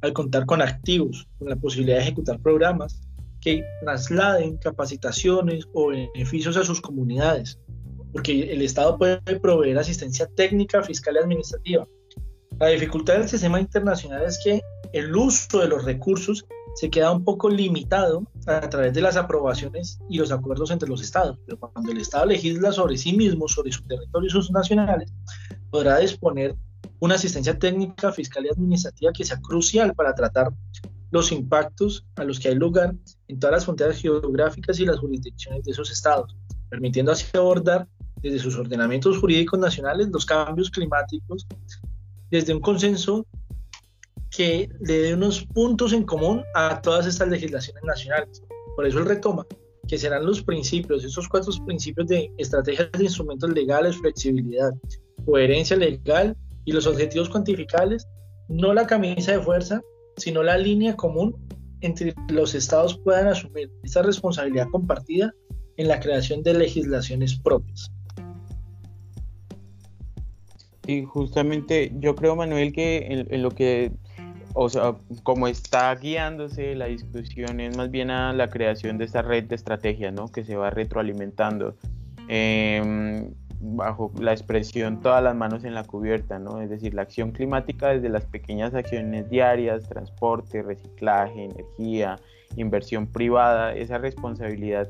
al 0.00 0.12
contar 0.12 0.47
con 0.47 0.61
activos, 0.62 1.29
con 1.38 1.49
la 1.49 1.55
posibilidad 1.55 1.99
de 1.99 2.02
ejecutar 2.02 2.40
programas 2.40 3.00
que 3.40 3.62
trasladen 3.83 4.57
capacitaciones 4.57 5.69
o 5.75 5.88
beneficios 5.88 6.57
a 6.57 6.64
sus 6.64 6.81
comunidades, 6.81 7.61
porque 8.12 8.52
el 8.52 8.62
Estado 8.62 8.99
puede 8.99 9.21
proveer 9.40 9.79
asistencia 9.79 10.26
técnica, 10.26 10.83
fiscal 10.83 11.14
y 11.14 11.19
administrativa. 11.19 11.87
La 12.59 12.67
dificultad 12.67 13.14
del 13.14 13.29
sistema 13.29 13.61
internacional 13.61 14.25
es 14.25 14.40
que 14.43 14.61
el 14.92 15.15
uso 15.15 15.60
de 15.60 15.69
los 15.69 15.84
recursos 15.84 16.47
se 16.75 16.91
queda 16.91 17.10
un 17.10 17.25
poco 17.25 17.49
limitado 17.49 18.25
a 18.47 18.69
través 18.69 18.95
de 18.95 19.02
las 19.02 19.17
aprobaciones 19.17 19.99
y 20.08 20.19
los 20.19 20.32
acuerdos 20.32 20.71
entre 20.71 20.88
los 20.88 21.02
estados, 21.02 21.38
pero 21.47 21.58
cuando 21.58 21.93
el 21.93 21.99
Estado 21.99 22.26
legisla 22.26 22.73
sobre 22.73 22.97
sí 22.97 23.12
mismo, 23.12 23.49
sobre 23.49 23.73
su 23.73 23.82
territorio 23.82 24.28
y 24.28 24.30
sus 24.30 24.50
nacionales, 24.50 25.12
podrá 25.71 25.99
disponer 25.99 26.56
una 27.00 27.17
asistencia 27.17 27.58
técnica, 27.58 28.12
fiscal 28.12 28.47
y 28.47 28.50
administrativa 28.50 29.12
que 29.12 29.25
sea 29.25 29.41
crucial 29.41 29.95
para 29.95 30.15
tratar 30.15 30.52
los 31.10 31.32
impactos 31.32 32.06
a 32.17 32.25
los 32.25 32.38
que 32.38 32.49
hay 32.49 32.54
lugar 32.54 32.95
en 33.26 33.38
todas 33.41 33.54
las 33.56 33.65
fronteras 33.65 33.97
geográficas 33.97 34.78
y 34.78 34.86
las 34.86 34.99
jurisdicciones 34.99 35.65
de 35.65 35.73
esos 35.73 35.91
estados, 35.91 36.36
permitiendo 36.69 37.10
así 37.10 37.26
abordar 37.36 37.88
desde 38.23 38.38
sus 38.38 38.56
ordenamientos 38.56 39.19
jurídicos 39.19 39.58
nacionales 39.58 40.08
los 40.08 40.25
cambios 40.25 40.71
climáticos, 40.71 41.47
desde 42.30 42.54
un 42.54 42.60
consenso 42.60 43.26
que 44.30 44.69
le 44.80 44.99
dé 45.02 45.14
unos 45.14 45.45
puntos 45.47 45.93
en 45.93 46.04
común 46.04 46.43
a 46.54 46.80
todas 46.80 47.06
estas 47.06 47.28
legislaciones 47.28 47.82
nacionales. 47.84 48.43
Por 48.76 48.86
eso 48.86 48.99
él 48.99 49.06
retoma 49.06 49.47
que 49.88 49.99
serán 49.99 50.25
los 50.25 50.43
principios, 50.43 51.04
esos 51.04 51.28
cuatro 51.28 51.52
principios 51.66 52.06
de 52.06 52.30
estrategias 52.38 52.93
de 52.93 53.04
instrumentos 53.04 53.50
legales, 53.50 53.97
flexibilidad, 53.97 54.73
coherencia 55.25 55.76
legal 55.76 56.36
y 56.64 56.73
los 56.73 56.86
objetivos 56.86 57.28
cuantificables, 57.28 58.06
no 58.49 58.73
la 58.73 58.86
camisa 58.86 59.32
de 59.32 59.40
fuerza, 59.40 59.80
sino 60.16 60.43
la 60.43 60.58
línea 60.58 60.95
común 60.95 61.34
entre 61.80 62.14
los 62.28 62.54
estados 62.54 62.99
puedan 62.99 63.26
asumir 63.26 63.71
esta 63.82 64.02
responsabilidad 64.02 64.69
compartida 64.71 65.32
en 65.76 65.88
la 65.88 65.99
creación 65.99 66.43
de 66.43 66.54
legislaciones 66.54 67.38
propias. 67.40 67.90
Sí, 70.84 71.04
justamente 71.04 71.93
yo 71.99 72.14
creo, 72.14 72.36
Manuel, 72.36 72.73
que 72.73 73.26
en, 73.30 73.43
lo 73.43 73.50
que, 73.50 73.93
o 74.54 74.69
sea, 74.69 74.97
como 75.23 75.47
está 75.47 75.95
guiándose 75.95 76.75
la 76.75 76.86
discusión 76.86 77.60
es 77.60 77.76
más 77.76 77.91
bien 77.91 78.10
a 78.10 78.32
la 78.32 78.49
creación 78.50 78.99
de 78.99 79.04
esta 79.04 79.23
red 79.23 79.45
de 79.45 79.54
estrategias, 79.54 80.13
¿no? 80.13 80.28
Que 80.28 80.45
se 80.45 80.56
va 80.56 80.71
retroalimentando. 80.71 81.76
Em, 82.28 83.32
bajo 83.60 84.10
la 84.19 84.32
expresión 84.32 85.00
todas 85.00 85.23
las 85.23 85.36
manos 85.36 85.65
en 85.65 85.75
la 85.75 85.84
cubierta, 85.84 86.39
¿no? 86.39 86.60
Es 86.60 86.71
decir, 86.71 86.95
la 86.95 87.02
acción 87.02 87.32
climática 87.32 87.89
desde 87.89 88.08
las 88.08 88.25
pequeñas 88.25 88.75
acciones 88.75 89.28
diarias, 89.28 89.89
transporte, 89.89 90.63
reciclaje, 90.63 91.45
energía, 91.45 92.17
inversión 92.56 93.06
privada, 93.06 93.75
esa 93.75 93.99
responsabilidad 93.99 94.89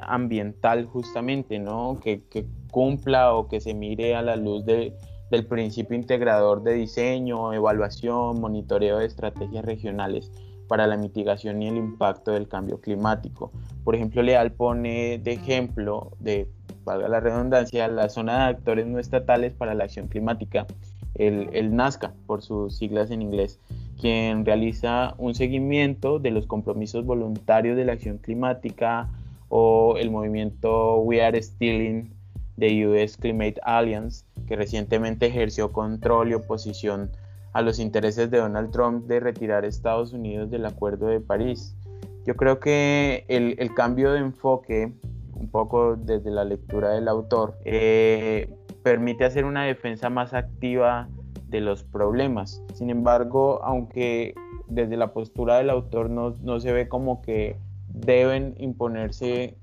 ambiental 0.00 0.86
justamente, 0.86 1.58
¿no? 1.58 1.98
Que, 2.02 2.22
que 2.24 2.46
cumpla 2.70 3.34
o 3.34 3.48
que 3.48 3.60
se 3.60 3.74
mire 3.74 4.14
a 4.14 4.22
la 4.22 4.36
luz 4.36 4.64
de, 4.64 4.94
del 5.32 5.46
principio 5.46 5.96
integrador 5.96 6.62
de 6.62 6.74
diseño, 6.74 7.54
evaluación, 7.54 8.38
monitoreo 8.38 8.98
de 8.98 9.06
estrategias 9.06 9.64
regionales 9.64 10.30
para 10.68 10.86
la 10.86 10.98
mitigación 10.98 11.62
y 11.62 11.68
el 11.68 11.78
impacto 11.78 12.32
del 12.32 12.48
cambio 12.48 12.82
climático. 12.82 13.50
Por 13.82 13.94
ejemplo, 13.94 14.22
Leal 14.22 14.52
pone 14.52 15.18
de 15.18 15.32
ejemplo, 15.32 16.12
de, 16.20 16.48
valga 16.84 17.08
la 17.08 17.20
redundancia, 17.20 17.88
la 17.88 18.10
zona 18.10 18.44
de 18.44 18.50
actores 18.50 18.86
no 18.86 18.98
estatales 18.98 19.54
para 19.54 19.74
la 19.74 19.84
acción 19.84 20.08
climática, 20.08 20.66
el, 21.14 21.48
el 21.54 21.74
NASCA, 21.74 22.12
por 22.26 22.42
sus 22.42 22.76
siglas 22.76 23.10
en 23.10 23.22
inglés, 23.22 23.58
quien 23.98 24.44
realiza 24.44 25.14
un 25.16 25.34
seguimiento 25.34 26.18
de 26.18 26.30
los 26.30 26.46
compromisos 26.46 27.06
voluntarios 27.06 27.74
de 27.78 27.86
la 27.86 27.94
acción 27.94 28.18
climática 28.18 29.08
o 29.48 29.96
el 29.96 30.10
movimiento 30.10 30.96
We 30.98 31.22
Are 31.22 31.42
Stealing 31.42 32.12
de 32.58 32.86
US 32.86 33.16
Climate 33.16 33.60
Alliance, 33.62 34.24
que 34.46 34.56
recientemente 34.56 35.26
ejerció 35.26 35.72
control 35.72 36.30
y 36.30 36.34
oposición 36.34 37.10
a 37.52 37.62
los 37.62 37.78
intereses 37.78 38.30
de 38.30 38.38
Donald 38.38 38.70
Trump 38.70 39.06
de 39.06 39.20
retirar 39.20 39.64
a 39.64 39.66
Estados 39.66 40.12
Unidos 40.12 40.50
del 40.50 40.64
Acuerdo 40.66 41.06
de 41.06 41.20
París. 41.20 41.76
Yo 42.24 42.36
creo 42.36 42.60
que 42.60 43.24
el, 43.28 43.74
cambio 43.74 44.12
de 44.12 44.20
enfoque, 44.20 44.92
un 45.34 45.48
poco 45.48 45.96
desde 45.96 46.30
la 46.30 46.44
lectura 46.44 46.90
del 46.90 47.08
autor, 47.08 47.58
eh, 47.64 48.54
permite 48.82 49.24
hacer 49.24 49.44
una 49.44 49.64
defensa 49.64 50.08
más 50.08 50.32
activa 50.32 51.08
de 51.48 51.60
los 51.60 51.84
problemas. 51.84 52.62
Sin 52.74 52.90
embargo, 52.90 53.60
aunque 53.64 54.34
desde 54.68 54.96
la 54.96 55.12
postura 55.12 55.58
del 55.58 55.70
autor 55.70 56.08
no, 56.10 56.36
no 56.42 56.60
se 56.60 56.72
ve 56.72 56.88
como 56.88 57.20
que 57.22 57.56
deben 57.88 58.54
imponerse 58.58 59.58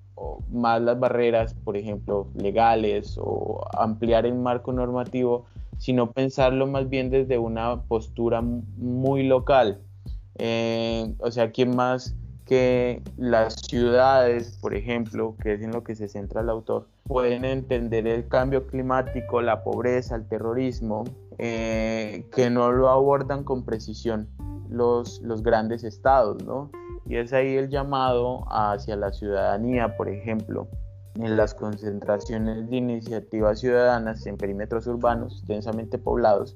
más 0.51 0.81
las 0.81 0.99
barreras, 0.99 1.53
por 1.53 1.77
ejemplo, 1.77 2.27
legales 2.35 3.17
o 3.21 3.61
ampliar 3.77 4.25
el 4.25 4.35
marco 4.35 4.71
normativo, 4.71 5.45
sino 5.77 6.11
pensarlo 6.11 6.67
más 6.67 6.89
bien 6.89 7.09
desde 7.09 7.37
una 7.37 7.81
postura 7.83 8.41
muy 8.41 9.23
local. 9.23 9.79
Eh, 10.35 11.13
o 11.19 11.31
sea, 11.31 11.51
¿quién 11.51 11.75
más 11.75 12.15
que 12.45 13.03
las 13.15 13.57
ciudades, 13.61 14.57
por 14.59 14.73
ejemplo, 14.73 15.35
que 15.41 15.53
es 15.53 15.61
en 15.61 15.71
lo 15.71 15.83
que 15.83 15.95
se 15.95 16.07
centra 16.07 16.41
el 16.41 16.49
autor, 16.49 16.87
pueden 17.03 17.45
entender 17.45 18.07
el 18.07 18.27
cambio 18.27 18.65
climático, 18.65 19.41
la 19.41 19.63
pobreza, 19.63 20.15
el 20.15 20.27
terrorismo, 20.27 21.03
eh, 21.37 22.25
que 22.35 22.49
no 22.49 22.71
lo 22.71 22.89
abordan 22.89 23.43
con 23.43 23.63
precisión 23.63 24.27
los, 24.67 25.21
los 25.21 25.43
grandes 25.43 25.83
estados, 25.83 26.43
¿no? 26.43 26.71
Y 27.05 27.17
es 27.17 27.33
ahí 27.33 27.55
el 27.55 27.69
llamado 27.69 28.45
hacia 28.49 28.95
la 28.95 29.11
ciudadanía, 29.11 29.97
por 29.97 30.09
ejemplo, 30.09 30.67
en 31.15 31.35
las 31.35 31.53
concentraciones 31.53 32.69
de 32.69 32.75
iniciativas 32.77 33.59
ciudadanas 33.59 34.25
en 34.25 34.37
perímetros 34.37 34.87
urbanos 34.87 35.43
densamente 35.47 35.97
poblados 35.97 36.55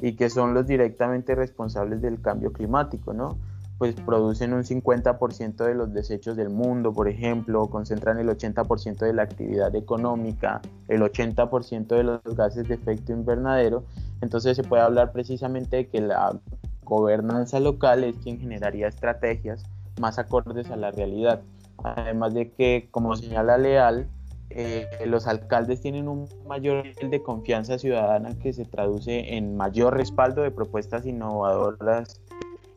y 0.00 0.16
que 0.16 0.30
son 0.30 0.54
los 0.54 0.66
directamente 0.66 1.34
responsables 1.34 2.00
del 2.00 2.20
cambio 2.20 2.52
climático, 2.52 3.12
¿no? 3.12 3.38
Pues 3.78 3.94
producen 3.94 4.52
un 4.52 4.62
50% 4.62 5.64
de 5.64 5.74
los 5.74 5.92
desechos 5.92 6.36
del 6.36 6.50
mundo, 6.50 6.92
por 6.92 7.08
ejemplo, 7.08 7.68
concentran 7.68 8.18
el 8.18 8.28
80% 8.28 8.98
de 8.98 9.12
la 9.14 9.22
actividad 9.22 9.74
económica, 9.74 10.60
el 10.88 11.00
80% 11.02 11.86
de 11.86 12.02
los 12.02 12.20
gases 12.36 12.68
de 12.68 12.74
efecto 12.74 13.12
invernadero. 13.12 13.84
Entonces 14.20 14.56
se 14.56 14.64
puede 14.64 14.82
hablar 14.82 15.12
precisamente 15.12 15.76
de 15.76 15.88
que 15.88 16.00
la 16.00 16.38
gobernanza 16.84 17.58
local 17.60 18.04
es 18.04 18.16
quien 18.16 18.38
generaría 18.38 18.88
estrategias 18.88 19.64
más 20.00 20.18
acordes 20.18 20.70
a 20.70 20.76
la 20.76 20.90
realidad. 20.90 21.42
Además 21.84 22.34
de 22.34 22.50
que, 22.50 22.88
como 22.90 23.14
señala 23.16 23.56
Leal, 23.56 24.08
eh, 24.50 24.88
los 25.06 25.28
alcaldes 25.28 25.80
tienen 25.80 26.08
un 26.08 26.28
mayor 26.46 26.84
nivel 26.84 27.10
de 27.10 27.22
confianza 27.22 27.78
ciudadana 27.78 28.36
que 28.38 28.52
se 28.52 28.64
traduce 28.64 29.36
en 29.36 29.56
mayor 29.56 29.96
respaldo 29.96 30.42
de 30.42 30.50
propuestas 30.50 31.06
innovadoras 31.06 32.20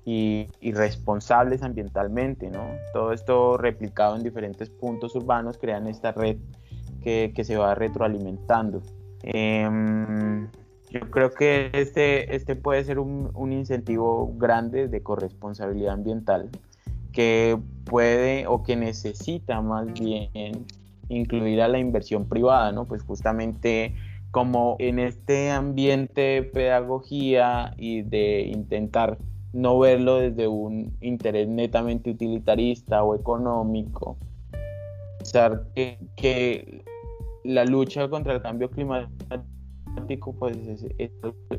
y, 0.05 0.47
responsables 0.73 1.63
ambientalmente, 1.63 2.49
¿no? 2.49 2.63
Todo 2.93 3.11
esto 3.11 3.57
replicado 3.57 4.15
en 4.15 4.23
diferentes 4.23 4.69
puntos 4.69 5.15
urbanos 5.15 5.57
crean 5.57 5.87
esta 5.87 6.11
red 6.11 6.37
que, 7.01 7.33
se 7.43 7.57
va 7.57 7.73
retroalimentando. 7.73 8.81
Em, 9.23 10.47
yo 10.91 10.99
creo 11.09 11.31
que 11.31 11.71
este, 11.73 12.35
este 12.35 12.55
puede 12.55 12.83
ser 12.83 12.99
un, 12.99 13.31
un 13.33 13.51
incentivo 13.51 14.31
grande 14.37 14.87
de 14.87 15.01
corresponsabilidad 15.01 15.93
ambiental 15.93 16.49
que 17.13 17.57
puede 17.85 18.47
o 18.47 18.63
que 18.63 18.75
necesita 18.75 19.61
más 19.61 19.85
bien 19.93 20.65
incluir 21.07 21.61
a 21.61 21.67
la 21.67 21.79
inversión 21.79 22.27
privada, 22.27 22.71
¿no? 22.71 22.85
Pues 22.85 23.03
justamente 23.03 23.95
como 24.31 24.75
en 24.79 24.97
este 24.97 25.51
ambiente 25.51 26.21
de 26.21 26.43
pedagogía 26.43 27.73
y 27.77 28.01
de 28.01 28.41
intentar 28.47 29.19
no 29.53 29.77
verlo 29.77 30.17
desde 30.17 30.47
un 30.47 30.97
interés 31.01 31.47
netamente 31.47 32.09
utilitarista 32.09 33.03
o 33.03 33.15
económico, 33.15 34.17
pensar 35.19 35.67
que, 35.75 36.83
la 37.43 37.65
lucha 37.65 38.07
contra 38.09 38.33
el 38.33 38.41
cambio 38.41 38.71
climático 38.71 40.33
pues 40.39 40.57
es, 40.97 41.11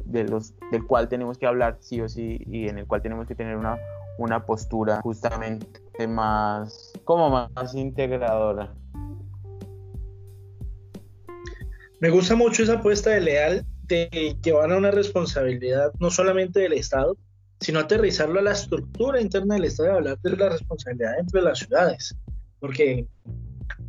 de 0.06 0.24
los, 0.24 0.54
del 0.72 0.86
cual 0.86 1.08
tenemos 1.10 1.36
que 1.36 1.46
hablar 1.46 1.76
sí 1.80 2.00
o 2.00 2.08
sí 2.08 2.38
y 2.46 2.68
en 2.68 2.78
el 2.78 2.86
cual 2.86 3.02
tenemos 3.02 3.28
que 3.28 3.34
tener 3.34 3.54
una 3.54 3.76
una 4.18 4.44
postura 4.44 5.00
justamente 5.02 6.06
más, 6.06 6.92
como 7.04 7.30
más 7.30 7.74
integradora. 7.74 8.74
Me 12.00 12.10
gusta 12.10 12.34
mucho 12.34 12.62
esa 12.62 12.74
apuesta 12.74 13.10
de 13.10 13.20
Leal 13.20 13.66
de 13.84 14.36
llevar 14.42 14.72
a 14.72 14.76
una 14.76 14.90
responsabilidad 14.90 15.92
no 16.00 16.10
solamente 16.10 16.60
del 16.60 16.74
Estado, 16.74 17.16
sino 17.60 17.80
aterrizarlo 17.80 18.40
a 18.40 18.42
la 18.42 18.52
estructura 18.52 19.20
interna 19.20 19.54
del 19.54 19.64
Estado 19.64 19.90
y 19.90 19.92
hablar 19.92 20.18
de 20.20 20.36
la 20.36 20.48
responsabilidad 20.50 21.18
entre 21.18 21.42
las 21.42 21.58
ciudades. 21.60 22.14
Porque, 22.60 23.06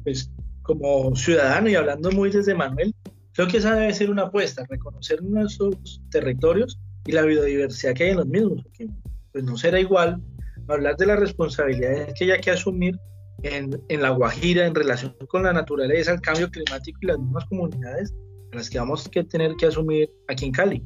pues, 0.04 0.32
como 0.62 1.16
ciudadano 1.16 1.70
y 1.70 1.76
hablando 1.76 2.12
muy 2.12 2.30
desde 2.30 2.56
Manuel, 2.56 2.94
creo 3.34 3.48
que 3.48 3.58
esa 3.58 3.76
debe 3.76 3.94
ser 3.94 4.10
una 4.10 4.24
apuesta, 4.24 4.66
reconocer 4.70 5.22
nuestros 5.22 6.02
territorios 6.10 6.80
y 7.06 7.12
la 7.12 7.24
biodiversidad 7.24 7.94
que 7.94 8.06
hay 8.06 8.10
en 8.12 8.18
los 8.18 8.28
mismos 8.28 8.64
pues 9.36 9.44
no 9.44 9.58
será 9.58 9.82
igual 9.82 10.22
hablar 10.70 10.96
de 10.96 11.08
las 11.08 11.20
responsabilidades 11.20 12.14
que 12.18 12.24
haya 12.24 12.38
que 12.38 12.52
asumir 12.52 12.98
en, 13.44 14.02
La 14.02 14.12
Guajira 14.12 14.66
en 14.66 14.74
relación 14.74 15.14
con 15.28 15.44
la 15.44 15.52
naturaleza, 15.52 16.14
el 16.14 16.22
cambio 16.22 16.50
climático 16.50 16.98
y 17.02 17.08
las 17.08 17.20
mismas 17.20 17.44
comunidades 17.48 18.14
las 18.54 18.70
que 18.70 18.80
vamos 18.80 19.06
a 19.06 19.24
tener 19.24 19.54
que 19.58 19.66
asumir 19.66 20.10
aquí 20.30 20.46
en 20.46 20.54
Cali. 20.54 20.82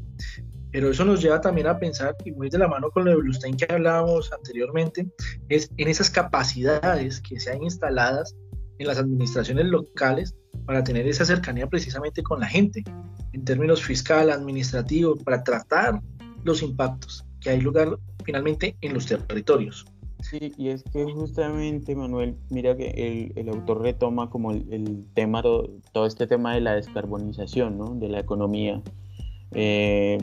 Pero 0.71 0.89
eso 0.89 1.05
nos 1.05 1.21
lleva 1.21 1.39
también 1.39 1.67
a 1.67 1.77
pensar, 1.77 2.15
y 2.25 2.31
muy 2.31 2.49
de 2.49 2.57
la 2.57 2.67
mano 2.67 2.89
con 2.89 3.05
lo 3.05 3.12
de 3.12 3.17
Blustein 3.17 3.55
que 3.55 3.71
hablábamos 3.71 4.33
anteriormente, 4.33 5.07
es 5.49 5.69
en 5.77 5.88
esas 5.88 6.09
capacidades 6.09 7.21
que 7.21 7.39
se 7.39 7.51
han 7.51 7.62
instaladas 7.62 8.35
en 8.79 8.88
las 8.88 8.97
administraciones 8.97 9.67
locales 9.67 10.33
para 10.65 10.83
tener 10.83 11.07
esa 11.07 11.23
cercanía 11.23 11.67
precisamente 11.67 12.23
con 12.23 12.39
la 12.39 12.47
gente, 12.47 12.83
en 13.31 13.45
términos 13.45 13.83
fiscal, 13.83 14.31
administrativos, 14.31 15.21
para 15.21 15.43
tratar 15.43 16.01
los 16.43 16.63
impactos 16.63 17.23
que 17.41 17.52
hay 17.52 17.62
lugar 17.62 17.97
finalmente 18.23 18.75
en 18.82 18.93
los 18.93 19.06
territorios. 19.06 19.86
Sí, 20.21 20.52
y 20.58 20.69
es 20.69 20.84
que 20.84 21.06
justamente, 21.06 21.95
Manuel, 21.95 22.36
mira 22.49 22.75
que 22.75 22.89
el, 22.89 23.32
el 23.38 23.49
autor 23.49 23.82
retoma 23.82 24.30
como 24.30 24.52
el, 24.52 25.06
tema, 25.13 25.41
todo, 25.41 26.06
este 26.06 26.28
tema 26.28 26.54
de 26.54 26.62
la 26.62 26.75
descarbonización, 26.75 27.78
¿no? 27.78 27.95
de 27.95 28.10
la 28.10 28.19
economía, 28.19 28.82
eh, 29.54 30.17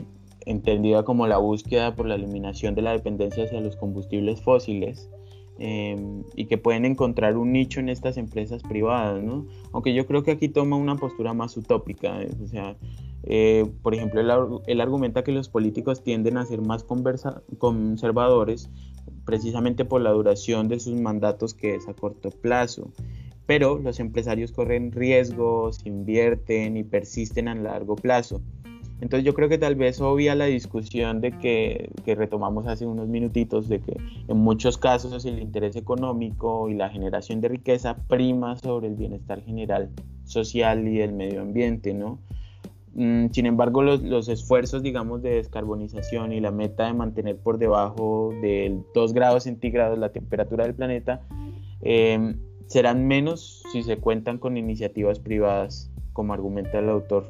entendida 0.45 1.03
como 1.03 1.25
la 1.25 1.37
búsqueda 1.37 1.95
por 1.95 2.05
la 2.05 2.15
eliminación 2.15 2.75
de 2.75 2.83
la 2.83 2.91
dependencia 2.91 3.45
hacia 3.45 3.59
los 3.59 3.75
combustibles 3.75 4.39
fósiles, 4.41 5.09
eh, 5.59 5.97
y 6.35 6.45
que 6.45 6.57
pueden 6.57 6.85
encontrar 6.85 7.37
un 7.37 7.51
nicho 7.51 7.79
en 7.79 7.89
estas 7.89 8.17
empresas 8.17 8.61
privadas, 8.63 9.23
¿no? 9.23 9.45
Aunque 9.73 9.93
yo 9.93 10.05
creo 10.05 10.23
que 10.23 10.31
aquí 10.31 10.49
toma 10.49 10.75
una 10.75 10.95
postura 10.95 11.33
más 11.33 11.57
utópica, 11.57 12.19
o 12.43 12.47
sea, 12.47 12.75
eh, 13.23 13.65
por 13.81 13.93
ejemplo, 13.93 14.21
él, 14.21 14.81
argumenta 14.81 15.23
que 15.23 15.33
los 15.33 15.49
políticos 15.49 16.03
tienden 16.03 16.37
a 16.37 16.45
ser 16.45 16.61
más 16.61 16.85
conservadores 17.57 18.69
precisamente 19.25 19.83
por 19.83 20.01
la 20.01 20.11
duración 20.11 20.69
de 20.69 20.79
sus 20.79 20.95
mandatos 20.99 21.53
que 21.53 21.75
es 21.75 21.87
a 21.89 21.93
corto 21.93 22.29
plazo. 22.29 22.91
Pero 23.45 23.79
los 23.79 23.99
empresarios 23.99 24.51
corren 24.51 24.91
riesgos, 24.91 25.85
invierten 25.85 26.77
y 26.77 26.83
persisten 26.83 27.47
a 27.47 27.55
largo 27.55 27.95
plazo. 27.95 28.41
Entonces 28.99 29.25
yo 29.25 29.33
creo 29.33 29.47
que 29.47 29.59
tal 29.59 29.75
vez 29.75 30.01
obvia 30.01 30.33
la 30.33 30.45
discusión 30.45 31.21
de 31.21 31.31
que, 31.31 31.89
retomamos 32.05 32.65
hace 32.67 32.85
unos 32.85 33.07
minutitos, 33.07 33.69
de 33.69 33.79
que 33.79 33.95
en 34.27 34.37
muchos 34.37 34.77
casos 34.77 35.23
el 35.25 35.39
interés 35.39 35.75
económico 35.75 36.67
y 36.69 36.73
la 36.73 36.89
generación 36.89 37.39
de 37.39 37.49
riqueza 37.49 37.95
prima 38.07 38.55
sobre 38.57 38.87
el 38.87 38.95
bienestar 38.95 39.43
general 39.43 39.89
social 40.23 40.87
y 40.87 40.97
del 40.97 41.13
medio 41.13 41.41
ambiente, 41.41 41.93
¿no? 41.93 42.19
Mm, 42.95 43.27
sin 43.31 43.45
embargo, 43.45 43.83
los, 43.83 44.27
esfuerzos, 44.27 44.81
digamos, 44.81 45.21
de 45.21 45.35
descarbonización 45.35 46.33
y 46.33 46.39
la 46.39 46.49
meta 46.49 46.87
de 46.87 46.93
mantener 46.93 47.37
por 47.37 47.59
debajo 47.59 48.33
del 48.41 48.81
2 48.95 49.13
grados 49.13 49.43
centígrados 49.43 49.99
la 49.99 50.09
temperatura 50.09 50.63
del 50.63 50.73
planeta 50.73 51.21
em, 51.81 52.39
serán 52.65 53.07
menos 53.07 53.61
si 53.71 53.83
se 53.83 53.97
cuentan 53.97 54.39
con 54.39 54.57
iniciativas 54.57 55.19
privadas, 55.19 55.91
como 56.13 56.33
argumenta 56.33 56.79
el 56.79 56.89
autor, 56.89 57.27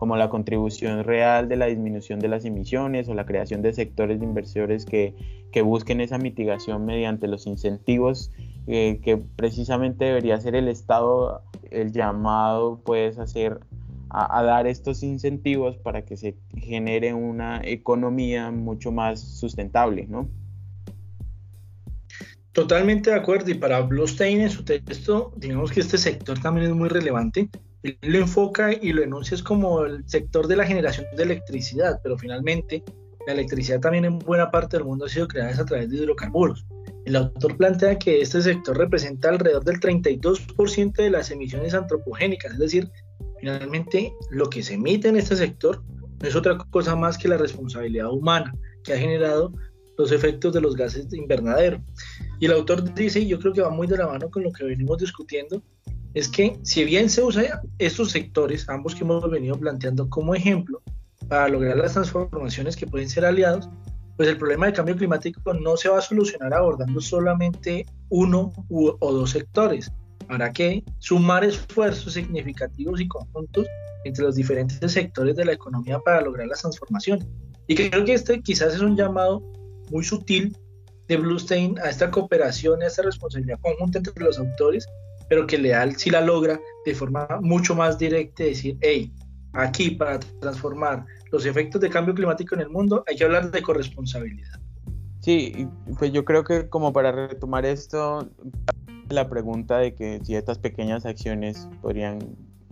como 0.00 0.16
la 0.16 0.30
contribución 0.30 1.04
real 1.04 1.46
de 1.50 1.56
la 1.56 1.66
disminución 1.66 2.20
de 2.20 2.28
las 2.28 2.46
emisiones 2.46 3.06
o 3.10 3.12
la 3.12 3.26
creación 3.26 3.60
de 3.60 3.74
sectores 3.74 4.18
de 4.18 4.24
inversores 4.24 4.86
que, 4.86 5.14
busquen 5.62 6.00
esa 6.00 6.16
mitigación 6.16 6.86
mediante 6.86 7.28
los 7.28 7.46
incentivos 7.46 8.32
eh, 8.66 8.98
que 9.04 9.18
precisamente 9.18 10.06
debería 10.06 10.40
ser 10.40 10.54
el 10.54 10.68
Estado 10.68 11.42
el 11.70 11.92
llamado, 11.92 12.80
puedes 12.82 13.18
hacer 13.18 13.60
a, 14.08 14.42
dar 14.42 14.66
estos 14.66 15.02
incentivos 15.02 15.76
para 15.76 16.06
que 16.06 16.16
se 16.16 16.34
genere 16.56 17.12
una 17.12 17.60
economía 17.62 18.50
mucho 18.50 18.92
más 18.92 19.20
sustentable, 19.20 20.06
¿no? 20.08 20.30
Totalmente 22.52 23.10
de 23.10 23.16
acuerdo. 23.16 23.50
Y 23.50 23.54
para 23.54 23.82
Blustein 23.82 24.40
en 24.40 24.50
su 24.50 24.64
texto, 24.64 25.34
digamos 25.36 25.70
que 25.70 25.80
este 25.80 25.98
sector 25.98 26.38
también 26.38 26.68
es 26.68 26.74
muy 26.74 26.88
relevante. 26.88 27.50
Él 27.82 27.98
lo 28.02 28.18
enfoca 28.18 28.72
y 28.72 28.92
lo 28.92 29.02
enuncia 29.02 29.36
como 29.44 29.84
el 29.84 30.08
sector 30.08 30.46
de 30.46 30.56
la 30.56 30.66
generación 30.66 31.06
de 31.16 31.22
electricidad, 31.22 32.00
pero 32.02 32.18
finalmente 32.18 32.82
la 33.26 33.34
electricidad 33.34 33.80
también 33.80 34.04
en 34.04 34.18
buena 34.18 34.50
parte 34.50 34.76
del 34.76 34.86
mundo 34.86 35.06
ha 35.06 35.08
sido 35.08 35.28
creada 35.28 35.62
a 35.62 35.64
través 35.64 35.90
de 35.90 35.96
hidrocarburos. 35.96 36.66
El 37.06 37.16
autor 37.16 37.56
plantea 37.56 37.98
que 37.98 38.20
este 38.20 38.42
sector 38.42 38.76
representa 38.76 39.30
alrededor 39.30 39.64
del 39.64 39.80
32% 39.80 40.92
de 40.92 41.10
las 41.10 41.30
emisiones 41.30 41.74
antropogénicas, 41.74 42.52
es 42.52 42.58
decir, 42.58 42.90
Finalmente, 43.40 44.14
lo 44.30 44.50
que 44.50 44.62
se 44.62 44.74
emite 44.74 45.08
en 45.08 45.16
este 45.16 45.34
sector 45.34 45.82
no 46.20 46.28
es 46.28 46.36
otra 46.36 46.58
cosa 46.70 46.94
más 46.94 47.16
que 47.16 47.26
la 47.26 47.38
responsabilidad 47.38 48.12
humana 48.12 48.54
que 48.84 48.92
ha 48.92 48.98
generado 48.98 49.52
los 49.96 50.12
efectos 50.12 50.52
de 50.52 50.60
los 50.60 50.76
gases 50.76 51.08
de 51.08 51.16
invernadero. 51.16 51.82
Y 52.38 52.46
el 52.46 52.52
autor 52.52 52.92
dice, 52.94 53.20
y 53.20 53.28
yo 53.28 53.38
creo 53.38 53.54
que 53.54 53.62
va 53.62 53.70
muy 53.70 53.86
de 53.86 53.96
la 53.96 54.06
mano 54.06 54.30
con 54.30 54.42
lo 54.42 54.52
que 54.52 54.64
venimos 54.64 54.98
discutiendo, 54.98 55.62
es 56.14 56.28
que 56.28 56.58
si 56.62 56.84
bien 56.84 57.08
se 57.08 57.22
usa 57.22 57.62
estos 57.78 58.10
sectores, 58.10 58.68
ambos 58.68 58.94
que 58.94 59.04
hemos 59.04 59.28
venido 59.30 59.56
planteando 59.58 60.08
como 60.08 60.34
ejemplo, 60.34 60.82
para 61.28 61.48
lograr 61.48 61.76
las 61.76 61.92
transformaciones 61.92 62.76
que 62.76 62.86
pueden 62.86 63.08
ser 63.08 63.24
aliados, 63.24 63.68
pues 64.16 64.28
el 64.28 64.36
problema 64.36 64.66
del 64.66 64.74
cambio 64.74 64.96
climático 64.96 65.54
no 65.54 65.76
se 65.76 65.88
va 65.88 65.98
a 65.98 66.02
solucionar 66.02 66.52
abordando 66.52 67.00
solamente 67.00 67.86
uno 68.08 68.52
o 68.68 69.12
dos 69.12 69.30
sectores. 69.30 69.90
Habrá 70.28 70.52
que 70.52 70.84
sumar 70.98 71.44
esfuerzos 71.44 72.12
significativos 72.12 73.00
y 73.00 73.08
conjuntos 73.08 73.66
entre 74.04 74.24
los 74.24 74.34
diferentes 74.34 74.92
sectores 74.92 75.36
de 75.36 75.44
la 75.44 75.52
economía 75.52 75.98
para 76.00 76.20
lograr 76.20 76.48
las 76.48 76.60
transformaciones. 76.60 77.26
Y 77.66 77.74
creo 77.74 78.04
que 78.04 78.14
este 78.14 78.40
quizás 78.42 78.74
es 78.74 78.80
un 78.80 78.96
llamado 78.96 79.42
muy 79.90 80.04
sutil 80.04 80.56
de 81.08 81.16
Bluestein 81.16 81.78
a 81.80 81.90
esta 81.90 82.10
cooperación, 82.10 82.82
a 82.82 82.86
esta 82.86 83.02
responsabilidad 83.02 83.58
conjunta 83.60 83.98
entre 83.98 84.24
los 84.24 84.38
autores, 84.38 84.86
pero 85.30 85.46
que 85.46 85.56
Leal 85.56 85.94
sí 85.94 86.10
la 86.10 86.20
logra 86.20 86.60
de 86.84 86.92
forma 86.92 87.26
mucho 87.40 87.76
más 87.76 87.96
directa, 87.96 88.42
decir, 88.42 88.76
hey, 88.80 89.12
aquí 89.52 89.90
para 89.90 90.18
transformar 90.40 91.06
los 91.30 91.46
efectos 91.46 91.80
de 91.80 91.88
cambio 91.88 92.14
climático 92.16 92.56
en 92.56 92.62
el 92.62 92.68
mundo 92.68 93.04
hay 93.06 93.14
que 93.14 93.24
hablar 93.24 93.48
de 93.52 93.62
corresponsabilidad. 93.62 94.58
Sí, 95.20 95.68
pues 95.98 96.12
yo 96.12 96.24
creo 96.24 96.42
que 96.42 96.68
como 96.68 96.92
para 96.92 97.12
retomar 97.12 97.64
esto, 97.64 98.28
la 99.08 99.28
pregunta 99.28 99.78
de 99.78 99.94
que 99.94 100.20
si 100.24 100.34
estas 100.34 100.58
pequeñas 100.58 101.06
acciones 101.06 101.68
podrían 101.80 102.18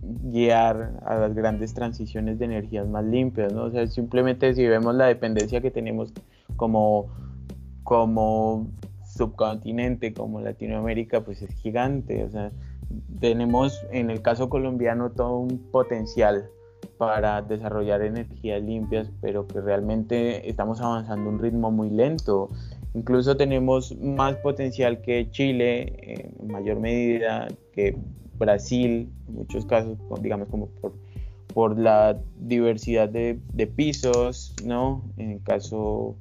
guiar 0.01 0.99
a 1.05 1.15
las 1.15 1.33
grandes 1.33 1.73
transiciones 1.73 2.39
de 2.39 2.45
energías 2.45 2.89
más 2.89 3.05
limpias, 3.05 3.53
¿no? 3.53 3.63
O 3.63 3.71
sea, 3.71 3.87
simplemente 3.87 4.53
si 4.53 4.67
vemos 4.67 4.95
la 4.95 5.05
dependencia 5.05 5.61
que 5.61 5.71
tenemos 5.71 6.11
como, 6.57 7.07
como 7.83 8.69
subcontinente, 9.19 10.13
como 10.13 10.39
Latinoamérica, 10.39 11.21
pues 11.25 11.41
es 11.41 11.53
gigante, 11.55 12.23
o 12.23 12.29
sea, 12.29 12.51
tenemos 13.19 13.85
en 13.91 14.09
el 14.09 14.21
caso 14.21 14.49
colombiano 14.49 15.11
todo 15.11 15.37
un 15.37 15.59
potencial 15.71 16.49
para 16.97 17.41
desarrollar 17.41 18.01
energías 18.01 18.63
limpias, 18.63 19.11
pero 19.21 19.45
que 19.45 19.59
realmente 19.59 20.49
estamos 20.49 20.79
avanzando 20.79 21.29
a 21.29 21.33
un 21.33 21.39
ritmo 21.39 21.69
muy 21.69 21.89
lento. 21.89 22.49
Incluso 22.93 23.35
tenemos 23.35 23.95
más 23.99 24.37
potencial 24.37 25.01
que 25.01 25.29
Chile, 25.31 26.31
en 26.39 26.47
mayor 26.47 26.79
medida 26.79 27.47
que 27.73 27.97
Brasil, 28.37 29.09
en 29.27 29.33
muchos 29.33 29.65
casos, 29.65 29.97
digamos 30.21 30.47
como 30.47 30.67
por, 30.81 30.93
por 31.53 31.77
la 31.77 32.17
diversidad 32.37 33.09
de, 33.09 33.37
de, 33.53 33.67
pisos, 33.67 34.55
¿no? 34.65 35.03
En 35.17 35.31
el 35.31 35.43
caso 35.43 36.15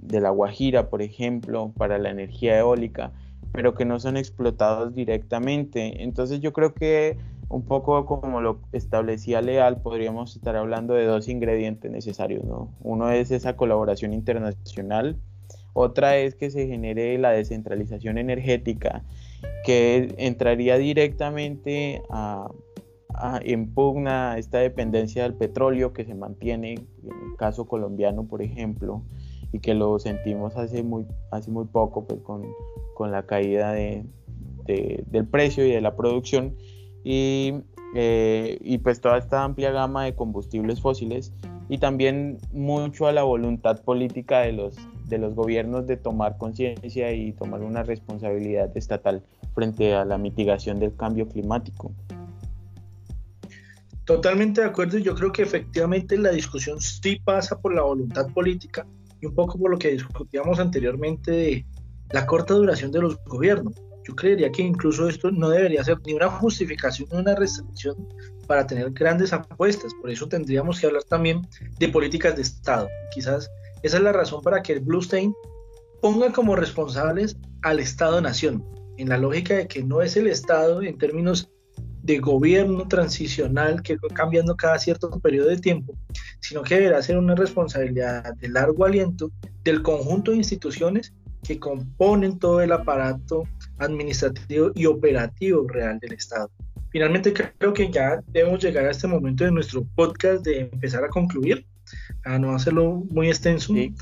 de 0.00 0.20
la 0.20 0.30
Guajira, 0.30 0.88
por 0.88 1.02
ejemplo, 1.02 1.72
para 1.76 1.98
la 1.98 2.10
energía 2.10 2.58
eólica, 2.58 3.12
pero 3.52 3.74
que 3.74 3.84
no 3.84 3.98
son 4.00 4.16
explotados 4.16 4.94
directamente. 4.94 6.02
Entonces 6.02 6.40
yo 6.40 6.52
creo 6.52 6.74
que 6.74 7.16
un 7.48 7.62
poco 7.62 8.06
como 8.06 8.40
lo 8.40 8.60
establecía 8.72 9.40
Leal, 9.40 9.80
podríamos 9.80 10.34
estar 10.36 10.56
hablando 10.56 10.94
de 10.94 11.04
dos 11.04 11.28
ingredientes 11.28 11.90
necesarios, 11.90 12.44
¿no? 12.44 12.74
Uno 12.82 13.10
es 13.10 13.30
esa 13.30 13.56
colaboración 13.56 14.12
internacional 14.12 15.16
otra 15.78 16.16
es 16.16 16.34
que 16.34 16.50
se 16.50 16.66
genere 16.66 17.18
la 17.18 17.32
descentralización 17.32 18.16
energética, 18.16 19.04
que 19.62 20.14
entraría 20.16 20.78
directamente 20.78 22.00
a, 22.08 22.50
en 23.42 23.74
pugna 23.74 24.38
esta 24.38 24.56
dependencia 24.56 25.24
del 25.24 25.34
petróleo 25.34 25.92
que 25.92 26.06
se 26.06 26.14
mantiene, 26.14 26.72
en 26.72 27.30
el 27.30 27.36
caso 27.36 27.66
colombiano, 27.66 28.24
por 28.24 28.40
ejemplo, 28.40 29.02
y 29.52 29.60
que 29.60 29.74
lo 29.74 29.98
sentimos 29.98 30.56
hace 30.56 30.82
muy, 30.82 31.06
hace 31.30 31.50
muy 31.50 31.66
poco 31.66 32.06
pues, 32.06 32.20
con, 32.22 33.10
la 33.10 33.24
caída 33.24 33.72
de, 33.72 34.04
del 34.66 35.26
precio 35.26 35.64
y 35.64 35.70
de 35.70 35.80
la 35.80 35.96
producción. 35.96 36.56
Y, 37.04 37.54
eh, 37.94 38.58
y 38.60 38.78
pues 38.78 39.00
toda 39.00 39.18
esta 39.18 39.44
amplia 39.44 39.70
gama 39.70 40.04
de 40.04 40.14
combustibles 40.14 40.80
fósiles 40.80 41.32
y 41.68 41.78
también 41.78 42.38
mucho 42.52 43.06
a 43.06 43.12
la 43.12 43.22
voluntad 43.22 43.82
política 43.82 44.40
de 44.40 44.52
los, 44.52 44.76
de 45.08 45.18
los 45.18 45.34
gobiernos 45.34 45.86
de 45.86 45.96
tomar 45.96 46.36
conciencia 46.36 47.12
y 47.12 47.32
tomar 47.32 47.62
una 47.62 47.82
responsabilidad 47.82 48.76
estatal 48.76 49.22
frente 49.54 49.94
a 49.94 50.04
la 50.04 50.18
mitigación 50.18 50.78
del 50.78 50.94
cambio 50.94 51.28
climático. 51.28 51.92
Totalmente 54.04 54.60
de 54.60 54.68
acuerdo, 54.68 54.98
yo 54.98 55.14
creo 55.16 55.32
que 55.32 55.42
efectivamente 55.42 56.16
la 56.16 56.30
discusión 56.30 56.80
sí 56.80 57.18
pasa 57.24 57.58
por 57.60 57.74
la 57.74 57.82
voluntad 57.82 58.28
política 58.32 58.86
y 59.20 59.26
un 59.26 59.34
poco 59.34 59.58
por 59.58 59.70
lo 59.70 59.78
que 59.78 59.92
discutíamos 59.92 60.58
anteriormente 60.58 61.30
de 61.30 61.66
la 62.10 62.26
corta 62.26 62.54
duración 62.54 62.90
de 62.92 63.00
los 63.00 63.16
gobiernos. 63.24 63.74
Yo 64.06 64.14
creería 64.14 64.52
que 64.52 64.62
incluso 64.62 65.08
esto 65.08 65.30
no 65.32 65.48
debería 65.48 65.82
ser 65.82 65.98
ni 66.06 66.14
una 66.14 66.28
justificación 66.28 67.08
ni 67.10 67.18
una 67.18 67.34
restricción 67.34 67.96
para 68.46 68.66
tener 68.66 68.90
grandes 68.92 69.32
apuestas. 69.32 69.92
Por 70.00 70.10
eso 70.10 70.28
tendríamos 70.28 70.78
que 70.78 70.86
hablar 70.86 71.02
también 71.04 71.42
de 71.78 71.88
políticas 71.88 72.36
de 72.36 72.42
Estado. 72.42 72.88
Quizás 73.12 73.50
esa 73.82 73.96
es 73.96 74.02
la 74.02 74.12
razón 74.12 74.42
para 74.42 74.62
que 74.62 74.74
el 74.74 74.80
Bluestein 74.80 75.34
ponga 76.00 76.32
como 76.32 76.56
responsables 76.56 77.36
al 77.62 77.80
Estado-Nación, 77.80 78.64
en 78.96 79.08
la 79.08 79.18
lógica 79.18 79.54
de 79.54 79.66
que 79.66 79.82
no 79.82 80.02
es 80.02 80.16
el 80.16 80.28
Estado 80.28 80.82
en 80.82 80.98
términos 80.98 81.50
de 82.02 82.18
gobierno 82.18 82.86
transicional 82.86 83.82
que 83.82 83.96
va 83.96 84.08
cambiando 84.14 84.56
cada 84.56 84.78
cierto 84.78 85.10
periodo 85.20 85.48
de 85.48 85.58
tiempo, 85.58 85.94
sino 86.40 86.62
que 86.62 86.76
deberá 86.76 87.02
ser 87.02 87.18
una 87.18 87.34
responsabilidad 87.34 88.34
de 88.34 88.48
largo 88.48 88.84
aliento 88.84 89.30
del 89.64 89.82
conjunto 89.82 90.30
de 90.30 90.38
instituciones 90.38 91.12
que 91.42 91.58
componen 91.58 92.38
todo 92.38 92.60
el 92.60 92.72
aparato 92.72 93.44
administrativo 93.78 94.72
y 94.74 94.86
operativo 94.86 95.66
real 95.68 95.98
del 96.00 96.12
Estado. 96.14 96.50
Finalmente 96.90 97.32
creo 97.32 97.72
que 97.72 97.90
ya 97.90 98.22
debemos 98.28 98.62
llegar 98.62 98.86
a 98.86 98.90
este 98.90 99.06
momento 99.06 99.44
de 99.44 99.52
nuestro 99.52 99.84
podcast 99.94 100.44
de 100.44 100.60
empezar 100.60 101.04
a 101.04 101.08
concluir, 101.08 101.66
a 102.24 102.38
no 102.38 102.54
hacerlo 102.54 103.04
muy 103.10 103.28
extenso. 103.28 103.76
y 103.76 103.94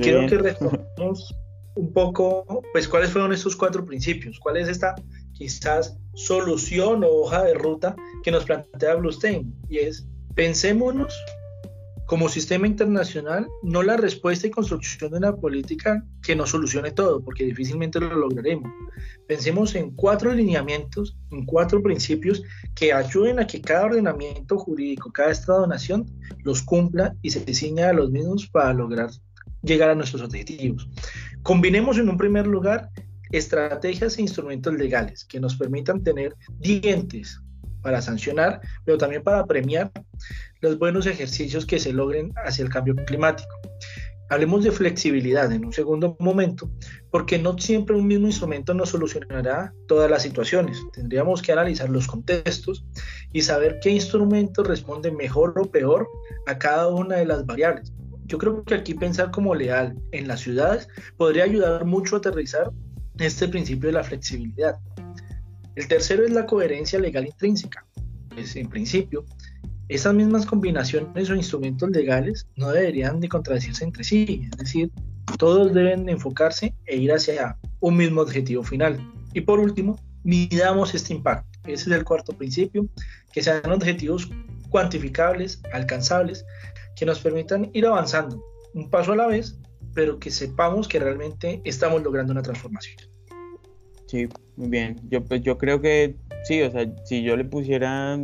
quiero 0.00 0.26
que 0.26 0.38
retomemos 0.38 1.34
un 1.76 1.92
poco, 1.92 2.62
pues, 2.72 2.88
cuáles 2.88 3.10
fueron 3.10 3.32
estos 3.32 3.56
cuatro 3.56 3.84
principios, 3.86 4.38
cuál 4.40 4.56
es 4.56 4.68
esta 4.68 4.94
quizás 5.32 5.96
solución 6.14 7.04
o 7.04 7.08
hoja 7.08 7.44
de 7.44 7.54
ruta 7.54 7.94
que 8.22 8.30
nos 8.30 8.44
plantea 8.44 8.96
Bluestein, 8.96 9.54
y 9.68 9.78
es 9.78 10.06
pensémonos 10.34 11.14
como 12.10 12.28
sistema 12.28 12.66
internacional, 12.66 13.46
no 13.62 13.84
la 13.84 13.96
respuesta 13.96 14.48
y 14.48 14.50
construcción 14.50 15.12
de 15.12 15.18
una 15.18 15.36
política 15.36 16.04
que 16.24 16.34
nos 16.34 16.50
solucione 16.50 16.90
todo, 16.90 17.22
porque 17.22 17.44
difícilmente 17.44 18.00
lo 18.00 18.12
lograremos. 18.16 18.68
Pensemos 19.28 19.76
en 19.76 19.92
cuatro 19.92 20.34
lineamientos, 20.34 21.16
en 21.30 21.46
cuatro 21.46 21.80
principios 21.80 22.42
que 22.74 22.92
ayuden 22.92 23.38
a 23.38 23.46
que 23.46 23.60
cada 23.60 23.84
ordenamiento 23.84 24.58
jurídico, 24.58 25.12
cada 25.12 25.30
Estado-nación 25.30 26.04
los 26.42 26.62
cumpla 26.62 27.14
y 27.22 27.30
se 27.30 27.44
diseñe 27.44 27.82
a 27.84 27.92
los 27.92 28.10
mismos 28.10 28.48
para 28.48 28.74
lograr 28.74 29.10
llegar 29.62 29.90
a 29.90 29.94
nuestros 29.94 30.22
objetivos. 30.22 30.88
Combinemos 31.44 31.96
en 31.96 32.08
un 32.08 32.18
primer 32.18 32.44
lugar 32.44 32.90
estrategias 33.30 34.18
e 34.18 34.22
instrumentos 34.22 34.74
legales 34.74 35.24
que 35.24 35.38
nos 35.38 35.54
permitan 35.54 36.02
tener 36.02 36.34
dientes 36.58 37.40
para 37.82 38.02
sancionar, 38.02 38.60
pero 38.84 38.98
también 38.98 39.22
para 39.22 39.44
premiar 39.46 39.90
los 40.60 40.78
buenos 40.78 41.06
ejercicios 41.06 41.66
que 41.66 41.78
se 41.78 41.92
logren 41.92 42.32
hacia 42.44 42.64
el 42.64 42.70
cambio 42.70 42.94
climático. 43.06 43.48
Hablemos 44.28 44.62
de 44.62 44.70
flexibilidad 44.70 45.50
en 45.50 45.64
un 45.64 45.72
segundo 45.72 46.16
momento, 46.20 46.70
porque 47.10 47.36
no 47.36 47.58
siempre 47.58 47.96
un 47.96 48.06
mismo 48.06 48.28
instrumento 48.28 48.72
nos 48.74 48.90
solucionará 48.90 49.74
todas 49.88 50.08
las 50.08 50.22
situaciones. 50.22 50.78
Tendríamos 50.92 51.42
que 51.42 51.50
analizar 51.50 51.90
los 51.90 52.06
contextos 52.06 52.84
y 53.32 53.42
saber 53.42 53.80
qué 53.82 53.90
instrumento 53.90 54.62
responde 54.62 55.10
mejor 55.10 55.58
o 55.58 55.68
peor 55.68 56.06
a 56.46 56.56
cada 56.58 56.86
una 56.88 57.16
de 57.16 57.26
las 57.26 57.44
variables. 57.44 57.92
Yo 58.26 58.38
creo 58.38 58.62
que 58.62 58.74
aquí 58.74 58.94
pensar 58.94 59.32
como 59.32 59.56
leal 59.56 59.96
en 60.12 60.28
las 60.28 60.38
ciudades 60.38 60.86
podría 61.16 61.42
ayudar 61.42 61.84
mucho 61.84 62.14
a 62.14 62.18
aterrizar 62.20 62.70
este 63.18 63.48
principio 63.48 63.88
de 63.88 63.94
la 63.94 64.04
flexibilidad. 64.04 64.78
El 65.80 65.88
tercero 65.88 66.26
es 66.26 66.30
la 66.30 66.44
coherencia 66.44 66.98
legal 66.98 67.24
intrínseca. 67.24 67.86
Pues 68.28 68.54
en 68.54 68.68
principio, 68.68 69.24
esas 69.88 70.12
mismas 70.12 70.44
combinaciones 70.44 71.30
o 71.30 71.34
instrumentos 71.34 71.88
legales 71.88 72.46
no 72.54 72.70
deberían 72.70 73.18
de 73.18 73.30
contradecirse 73.30 73.84
entre 73.84 74.04
sí, 74.04 74.46
es 74.52 74.58
decir, 74.58 74.90
todos 75.38 75.72
deben 75.72 76.06
enfocarse 76.10 76.74
e 76.84 76.98
ir 76.98 77.10
hacia 77.12 77.56
un 77.80 77.96
mismo 77.96 78.20
objetivo 78.20 78.62
final. 78.62 79.00
Y 79.32 79.40
por 79.40 79.58
último, 79.58 79.98
midamos 80.22 80.94
este 80.94 81.14
impacto. 81.14 81.48
Ese 81.64 81.88
es 81.88 81.96
el 81.96 82.04
cuarto 82.04 82.36
principio, 82.36 82.86
que 83.32 83.42
sean 83.42 83.72
objetivos 83.72 84.28
cuantificables, 84.68 85.62
alcanzables, 85.72 86.44
que 86.94 87.06
nos 87.06 87.20
permitan 87.20 87.70
ir 87.72 87.86
avanzando 87.86 88.44
un 88.74 88.90
paso 88.90 89.14
a 89.14 89.16
la 89.16 89.28
vez, 89.28 89.58
pero 89.94 90.18
que 90.18 90.30
sepamos 90.30 90.88
que 90.88 90.98
realmente 90.98 91.62
estamos 91.64 92.02
logrando 92.02 92.32
una 92.32 92.42
transformación. 92.42 93.09
Sí, 94.10 94.28
muy 94.56 94.68
bien. 94.68 94.96
Yo, 95.08 95.22
pues, 95.22 95.40
yo 95.42 95.56
creo 95.56 95.80
que 95.80 96.16
sí, 96.42 96.60
o 96.62 96.70
sea, 96.72 96.84
si 97.04 97.22
yo 97.22 97.36
le 97.36 97.44
pusiera 97.44 98.18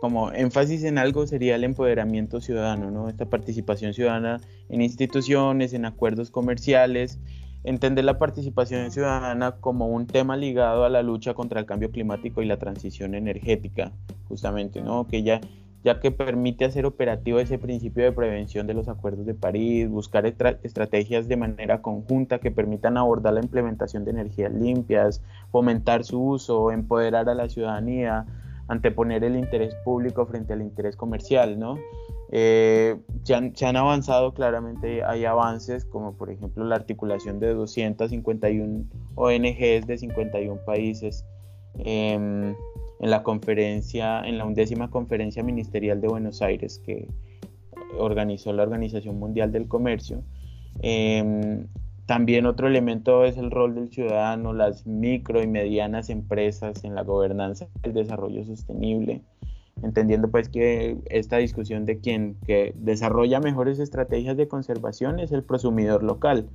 como 0.00 0.32
énfasis 0.32 0.82
en 0.82 0.98
algo 0.98 1.28
sería 1.28 1.54
el 1.54 1.62
empoderamiento 1.62 2.40
ciudadano, 2.40 2.90
¿no? 2.90 3.08
Esta 3.08 3.26
participación 3.26 3.94
ciudadana 3.94 4.40
en 4.68 4.82
instituciones, 4.82 5.74
en 5.74 5.84
acuerdos 5.84 6.32
comerciales, 6.32 7.20
entender 7.62 8.04
la 8.04 8.18
participación 8.18 8.90
ciudadana 8.90 9.52
como 9.52 9.86
un 9.86 10.08
tema 10.08 10.36
ligado 10.36 10.84
a 10.84 10.88
la 10.88 11.04
lucha 11.04 11.34
contra 11.34 11.60
el 11.60 11.66
cambio 11.66 11.92
climático 11.92 12.42
y 12.42 12.46
la 12.46 12.56
transición 12.56 13.14
energética, 13.14 13.92
justamente, 14.26 14.82
¿no? 14.82 15.06
Que 15.06 15.22
ya 15.22 15.40
ya 15.84 15.98
que 16.00 16.10
permite 16.10 16.64
hacer 16.64 16.86
operativo 16.86 17.40
ese 17.40 17.58
principio 17.58 18.04
de 18.04 18.12
prevención 18.12 18.66
de 18.66 18.74
los 18.74 18.88
acuerdos 18.88 19.26
de 19.26 19.34
París, 19.34 19.88
buscar 19.88 20.26
estrategias 20.26 21.28
de 21.28 21.36
manera 21.36 21.82
conjunta 21.82 22.38
que 22.38 22.50
permitan 22.50 22.96
abordar 22.96 23.34
la 23.34 23.40
implementación 23.40 24.04
de 24.04 24.12
energías 24.12 24.52
limpias, 24.52 25.22
fomentar 25.50 26.04
su 26.04 26.22
uso, 26.22 26.70
empoderar 26.70 27.28
a 27.28 27.34
la 27.34 27.48
ciudadanía, 27.48 28.26
anteponer 28.68 29.24
el 29.24 29.36
interés 29.36 29.74
público 29.84 30.24
frente 30.26 30.52
al 30.52 30.62
interés 30.62 30.96
comercial, 30.96 31.58
¿no? 31.58 31.78
Eh, 32.34 32.96
se, 33.24 33.34
han, 33.34 33.76
avanzado 33.76 34.32
claramente, 34.32 35.04
hay 35.04 35.26
avances 35.26 35.84
como 35.84 36.14
por 36.14 36.30
ejemplo 36.30 36.64
la 36.64 36.76
articulación 36.76 37.40
de 37.40 37.52
251 37.52 38.84
ONGs 39.16 39.86
de 39.86 39.98
51 39.98 40.64
países 40.64 41.26
em, 41.74 42.54
en 43.00 43.10
la 43.10 43.22
conferencia, 43.22 44.20
en 44.20 44.38
la 44.38 44.44
undécima 44.44 44.90
conferencia 44.90 45.42
ministerial 45.42 46.00
de 46.00 46.08
Buenos 46.08 46.42
Aires 46.42 46.80
que 46.84 47.08
organizó 47.98 48.52
la 48.52 48.62
Organización 48.62 49.18
Mundial 49.18 49.52
del 49.52 49.68
Comercio. 49.68 50.22
Em, 50.80 51.66
también 52.06 52.46
otro 52.46 52.68
elemento 52.68 53.24
es 53.24 53.36
el 53.36 53.50
rol 53.50 53.74
del 53.74 53.90
ciudadano, 53.90 54.52
las 54.52 54.86
micro 54.86 55.42
y 55.42 55.46
medianas 55.46 56.10
empresas 56.10 56.84
en 56.84 56.94
la 56.94 57.02
gobernanza 57.02 57.68
del 57.82 57.94
desarrollo 57.94 58.44
sostenible 58.44 59.22
entendiendo 59.82 60.30
pues 60.30 60.48
que 60.48 60.98
esta 61.06 61.38
discusión 61.38 61.84
de 61.84 61.98
quien 61.98 62.36
que 62.46 62.72
desarrolla 62.76 63.40
mejores 63.40 63.78
estrategias 63.78 64.36
de 64.36 64.48
conservación 64.48 65.18
es 65.18 65.32
el 65.32 65.42
prosumidor 65.42 66.02
local. 66.02 66.48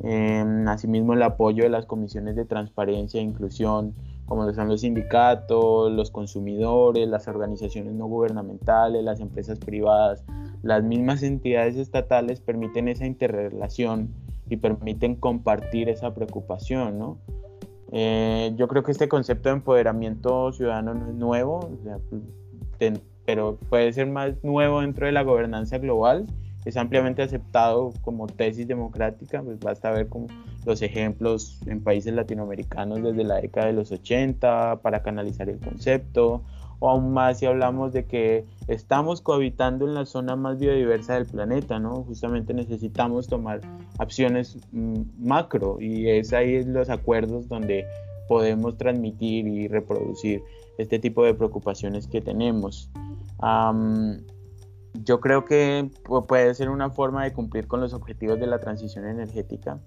Em, 0.00 0.68
asimismo, 0.68 1.14
el 1.14 1.22
apoyo 1.22 1.64
de 1.64 1.70
las 1.70 1.86
comisiones 1.86 2.36
de 2.36 2.44
transparencia 2.44 3.20
inclusión, 3.20 3.94
como 4.28 4.44
lo 4.44 4.52
son 4.52 4.68
los 4.68 4.82
sindicatos, 4.82 5.90
los 5.90 6.10
consumidores, 6.10 7.08
las 7.08 7.26
organizaciones 7.28 7.94
no 7.94 8.06
gubernamentales, 8.06 9.02
las 9.02 9.20
empresas 9.20 9.58
privadas, 9.58 10.22
las 10.62 10.84
mismas 10.84 11.22
entidades 11.22 11.76
estatales 11.76 12.40
permiten 12.40 12.88
esa 12.88 13.06
interrelación 13.06 14.10
y 14.50 14.56
permiten 14.56 15.14
compartir 15.14 15.88
esa 15.88 16.14
preocupación, 16.14 16.98
¿no? 16.98 17.18
Eh, 17.90 18.52
yo 18.56 18.68
creo 18.68 18.82
que 18.82 18.92
este 18.92 19.08
concepto 19.08 19.48
de 19.48 19.56
empoderamiento 19.56 20.52
ciudadano 20.52 20.92
no 20.92 21.08
es 21.08 21.14
nuevo, 21.14 21.70
pero 23.24 23.56
puede 23.70 23.92
ser 23.94 24.08
más 24.08 24.34
nuevo 24.42 24.82
dentro 24.82 25.06
de 25.06 25.12
la 25.12 25.22
gobernanza 25.22 25.78
global. 25.78 26.26
Es 26.68 26.76
ampliamente 26.76 27.22
aceptado 27.22 27.94
como 28.02 28.26
tesis 28.26 28.68
democrática, 28.68 29.42
pues 29.42 29.58
basta 29.58 29.90
ver 29.90 30.06
como 30.06 30.26
los 30.66 30.82
ejemplos 30.82 31.58
en 31.64 31.82
países 31.82 32.12
latinoamericanos 32.12 33.02
desde 33.02 33.24
la 33.24 33.36
década 33.36 33.68
de 33.68 33.72
los 33.72 33.90
80 33.90 34.80
para 34.82 35.02
canalizar 35.02 35.48
el 35.48 35.60
concepto, 35.60 36.42
o 36.78 36.90
aún 36.90 37.14
más 37.14 37.38
si 37.38 37.46
hablamos 37.46 37.94
de 37.94 38.04
que 38.04 38.44
estamos 38.66 39.22
cohabitando 39.22 39.86
en 39.86 39.94
la 39.94 40.04
zona 40.04 40.36
más 40.36 40.58
biodiversa 40.58 41.14
del 41.14 41.24
planeta, 41.24 41.78
¿no? 41.78 42.02
Justamente 42.02 42.52
necesitamos 42.52 43.28
tomar 43.28 43.62
acciones 43.96 44.58
mm, 44.72 45.26
macro 45.26 45.80
y 45.80 46.10
es 46.10 46.34
ahí 46.34 46.62
los 46.64 46.90
acuerdos 46.90 47.48
donde 47.48 47.86
podemos 48.28 48.76
transmitir 48.76 49.48
y 49.48 49.68
reproducir 49.68 50.42
este 50.76 50.98
tipo 50.98 51.24
de 51.24 51.32
preocupaciones 51.32 52.06
que 52.06 52.20
tenemos. 52.20 52.90
Yo 55.04 55.20
creo 55.20 55.44
que 55.44 55.90
puede 56.26 56.54
ser 56.54 56.70
una 56.70 56.90
forma 56.90 57.24
de 57.24 57.32
cumplir 57.32 57.66
con 57.66 57.80
los 57.80 57.92
objetivos 57.94 58.38
de 58.38 58.46
la 58.46 58.58
transición 58.58 59.06
energética, 59.06 59.78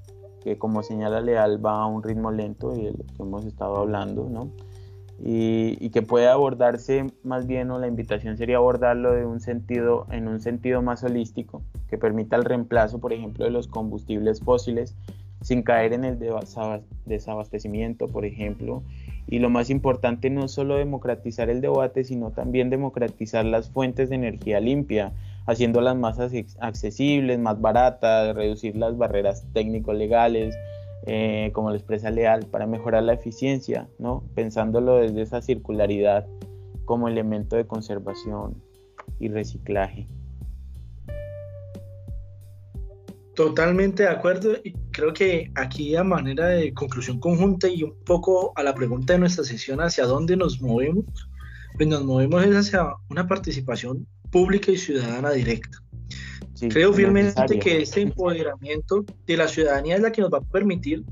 que 0.44 0.58
como 0.58 0.84
señala 0.84 1.22
Leal 1.22 1.64
va 1.64 1.82
a 1.82 1.86
un 1.86 2.04
ritmo 2.04 2.32
lento 2.32 2.76
y 2.76 2.86
de 2.86 2.92
lo 2.92 3.06
que 3.06 3.24
hemos 3.24 3.46
estado 3.46 3.78
hablando, 3.78 4.30
¿no? 4.30 4.52
Y, 5.24 5.78
y, 5.80 5.92
que 5.92 6.02
puede 6.02 6.28
abordarse 6.28 7.06
más 7.24 7.46
bien, 7.46 7.70
o 7.70 7.78
la 7.78 7.86
invitación 7.86 8.38
sería 8.38 8.58
abordarlo 8.58 9.14
de 9.14 9.24
un 9.24 9.40
sentido, 9.40 10.08
en 10.10 10.28
un 10.28 10.40
sentido 10.40 10.82
más 10.82 11.04
holístico, 11.04 11.62
que 11.90 12.00
permita 12.00 12.38
el 12.38 12.44
reemplazo, 12.44 13.00
por 13.00 13.14
ejemplo, 13.14 13.46
de 13.46 13.52
los 13.52 13.68
combustibles 13.68 14.40
fósiles 14.40 14.96
sin 15.42 15.64
caer 15.64 15.94
en 15.94 16.06
el 16.06 16.18
desabastecimiento, 17.06 18.08
por 18.08 18.26
ejemplo. 18.26 18.84
Y 19.28 19.40
lo 19.40 19.50
más 19.50 19.70
importante, 19.70 20.30
no 20.30 20.48
solo 20.48 20.76
democratizar 20.76 21.50
el 21.50 21.62
debate, 21.62 22.04
sino 22.04 22.32
también 22.32 22.70
democratizar 22.70 23.46
las 23.46 23.70
fuentes 23.70 24.10
de 24.10 24.16
energía 24.16 24.60
limpia, 24.60 25.14
haciéndolas 25.46 25.96
más 25.96 26.20
accesibles, 26.60 27.40
más 27.40 27.60
baratas, 27.62 28.36
reducir 28.36 28.76
las 28.76 28.98
barreras 28.98 29.46
técnico-legales, 29.54 30.56
eh, 31.08 31.52
como 31.54 31.70
la 31.72 31.78
expresa 31.78 32.12
Leal, 32.12 32.46
para 32.46 32.68
mejorar 32.68 33.04
la 33.04 33.14
eficiencia, 33.14 33.88
¿no? 33.98 34.24
pensándolo 34.36 34.98
desde 34.98 35.22
esa 35.22 35.42
circularidad 35.42 36.28
como 36.86 37.08
elemento 37.08 37.56
de 37.56 37.66
conservación 37.66 38.62
y 39.20 39.30
reciclaje. 39.30 40.08
Totalmente 43.36 44.04
de 44.04 44.10
acuerdo 44.10 44.58
y 44.64 44.74
creo 44.92 45.14
que 45.14 45.52
aquí 45.56 45.96
a 45.96 46.04
manera 46.04 46.48
de 46.48 46.74
conclusión 46.74 47.20
conjunta 47.20 47.70
y 47.70 47.84
un 47.84 47.96
poco 48.04 48.52
a 48.58 48.64
la 48.64 48.76
pregunta 48.76 49.14
de 49.14 49.20
nuestra 49.20 49.46
sesión 49.46 49.80
hacia 49.80 50.06
dónde 50.06 50.36
nos 50.36 50.62
movemos, 50.62 51.06
pues 51.78 51.88
nos 51.88 52.04
movemos 52.04 52.44
hacia 52.44 52.88
una 53.10 53.28
participación 53.28 54.06
pública 54.32 54.72
y 54.72 54.78
ciudadana 54.78 55.32
directa. 55.32 55.78
creo 56.70 56.94
firmemente 56.94 57.58
que 57.58 57.82
este 57.82 58.02
empoderamiento 58.02 59.06
de 59.26 59.38
la 59.38 59.48
ciudadanía 59.48 59.96
es 59.96 60.02
la 60.02 60.12
que 60.12 60.22
nos 60.22 60.32
va 60.32 60.40
a 60.40 60.42
permitir 60.42 61.04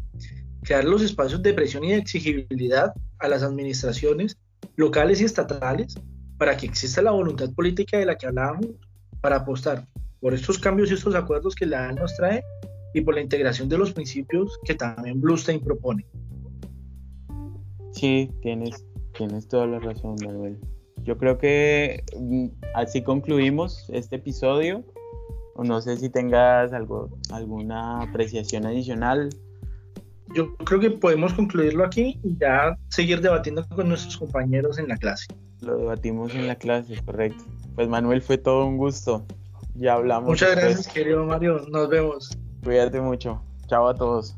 crear 0.63 0.83
los 0.83 1.01
espacios 1.01 1.41
de 1.41 1.53
presión 1.53 1.85
y 1.85 1.91
de 1.91 1.97
exigibilidad 1.97 2.93
a 3.19 3.27
las 3.29 3.43
administraciones 3.43 4.37
locales 4.75 5.21
y 5.21 5.25
estatales 5.25 5.95
para 6.37 6.55
que 6.57 6.65
exista 6.65 7.01
la 7.01 7.11
voluntad 7.11 7.49
política 7.53 7.97
de 7.97 8.05
la 8.05 8.17
que 8.17 8.27
hablábamos 8.27 8.67
para 9.21 9.37
apostar 9.37 9.85
por 10.21 10.33
estos 10.33 10.59
cambios 10.59 10.91
y 10.91 10.95
estos 10.95 11.15
acuerdos 11.15 11.55
que 11.55 11.65
la 11.65 11.91
nos 11.93 12.15
trae 12.15 12.43
y 12.93 13.01
por 13.01 13.15
la 13.15 13.21
integración 13.21 13.69
de 13.69 13.77
los 13.77 13.91
principios 13.93 14.59
que 14.63 14.75
también 14.75 15.21
Bluestein 15.21 15.61
propone. 15.61 16.05
Sí, 17.91 18.29
tienes, 18.41 18.85
tienes 19.17 19.47
toda 19.47 19.67
la 19.67 19.79
razón, 19.79 20.15
Manuel. 20.25 20.57
Yo 21.03 21.17
creo 21.17 21.37
que 21.37 22.03
mm, 22.17 22.47
así 22.75 23.01
concluimos 23.01 23.89
este 23.89 24.17
episodio. 24.17 24.83
No 25.57 25.81
sé 25.81 25.97
si 25.97 26.09
tengas 26.09 26.71
algo, 26.71 27.09
alguna 27.31 28.01
apreciación 28.01 28.65
adicional. 28.65 29.29
Yo 30.33 30.55
creo 30.57 30.79
que 30.79 30.91
podemos 30.91 31.33
concluirlo 31.33 31.83
aquí 31.83 32.19
y 32.23 32.37
ya 32.37 32.77
seguir 32.89 33.19
debatiendo 33.21 33.67
con 33.67 33.89
nuestros 33.89 34.17
compañeros 34.17 34.77
en 34.77 34.87
la 34.87 34.97
clase. 34.97 35.27
Lo 35.61 35.77
debatimos 35.77 36.33
en 36.35 36.47
la 36.47 36.55
clase, 36.55 36.95
correcto. 37.03 37.43
Pues 37.75 37.89
Manuel, 37.89 38.21
fue 38.21 38.37
todo 38.37 38.65
un 38.65 38.77
gusto. 38.77 39.25
Ya 39.79 39.93
hablamos. 39.93 40.29
Muchas 40.29 40.55
gracias, 40.55 40.87
querido 40.87 41.23
Mario. 41.25 41.65
Nos 41.69 41.89
vemos. 41.89 42.37
Cuídate 42.63 42.99
mucho. 42.99 43.41
Chao 43.67 43.87
a 43.87 43.95
todos. 43.95 44.35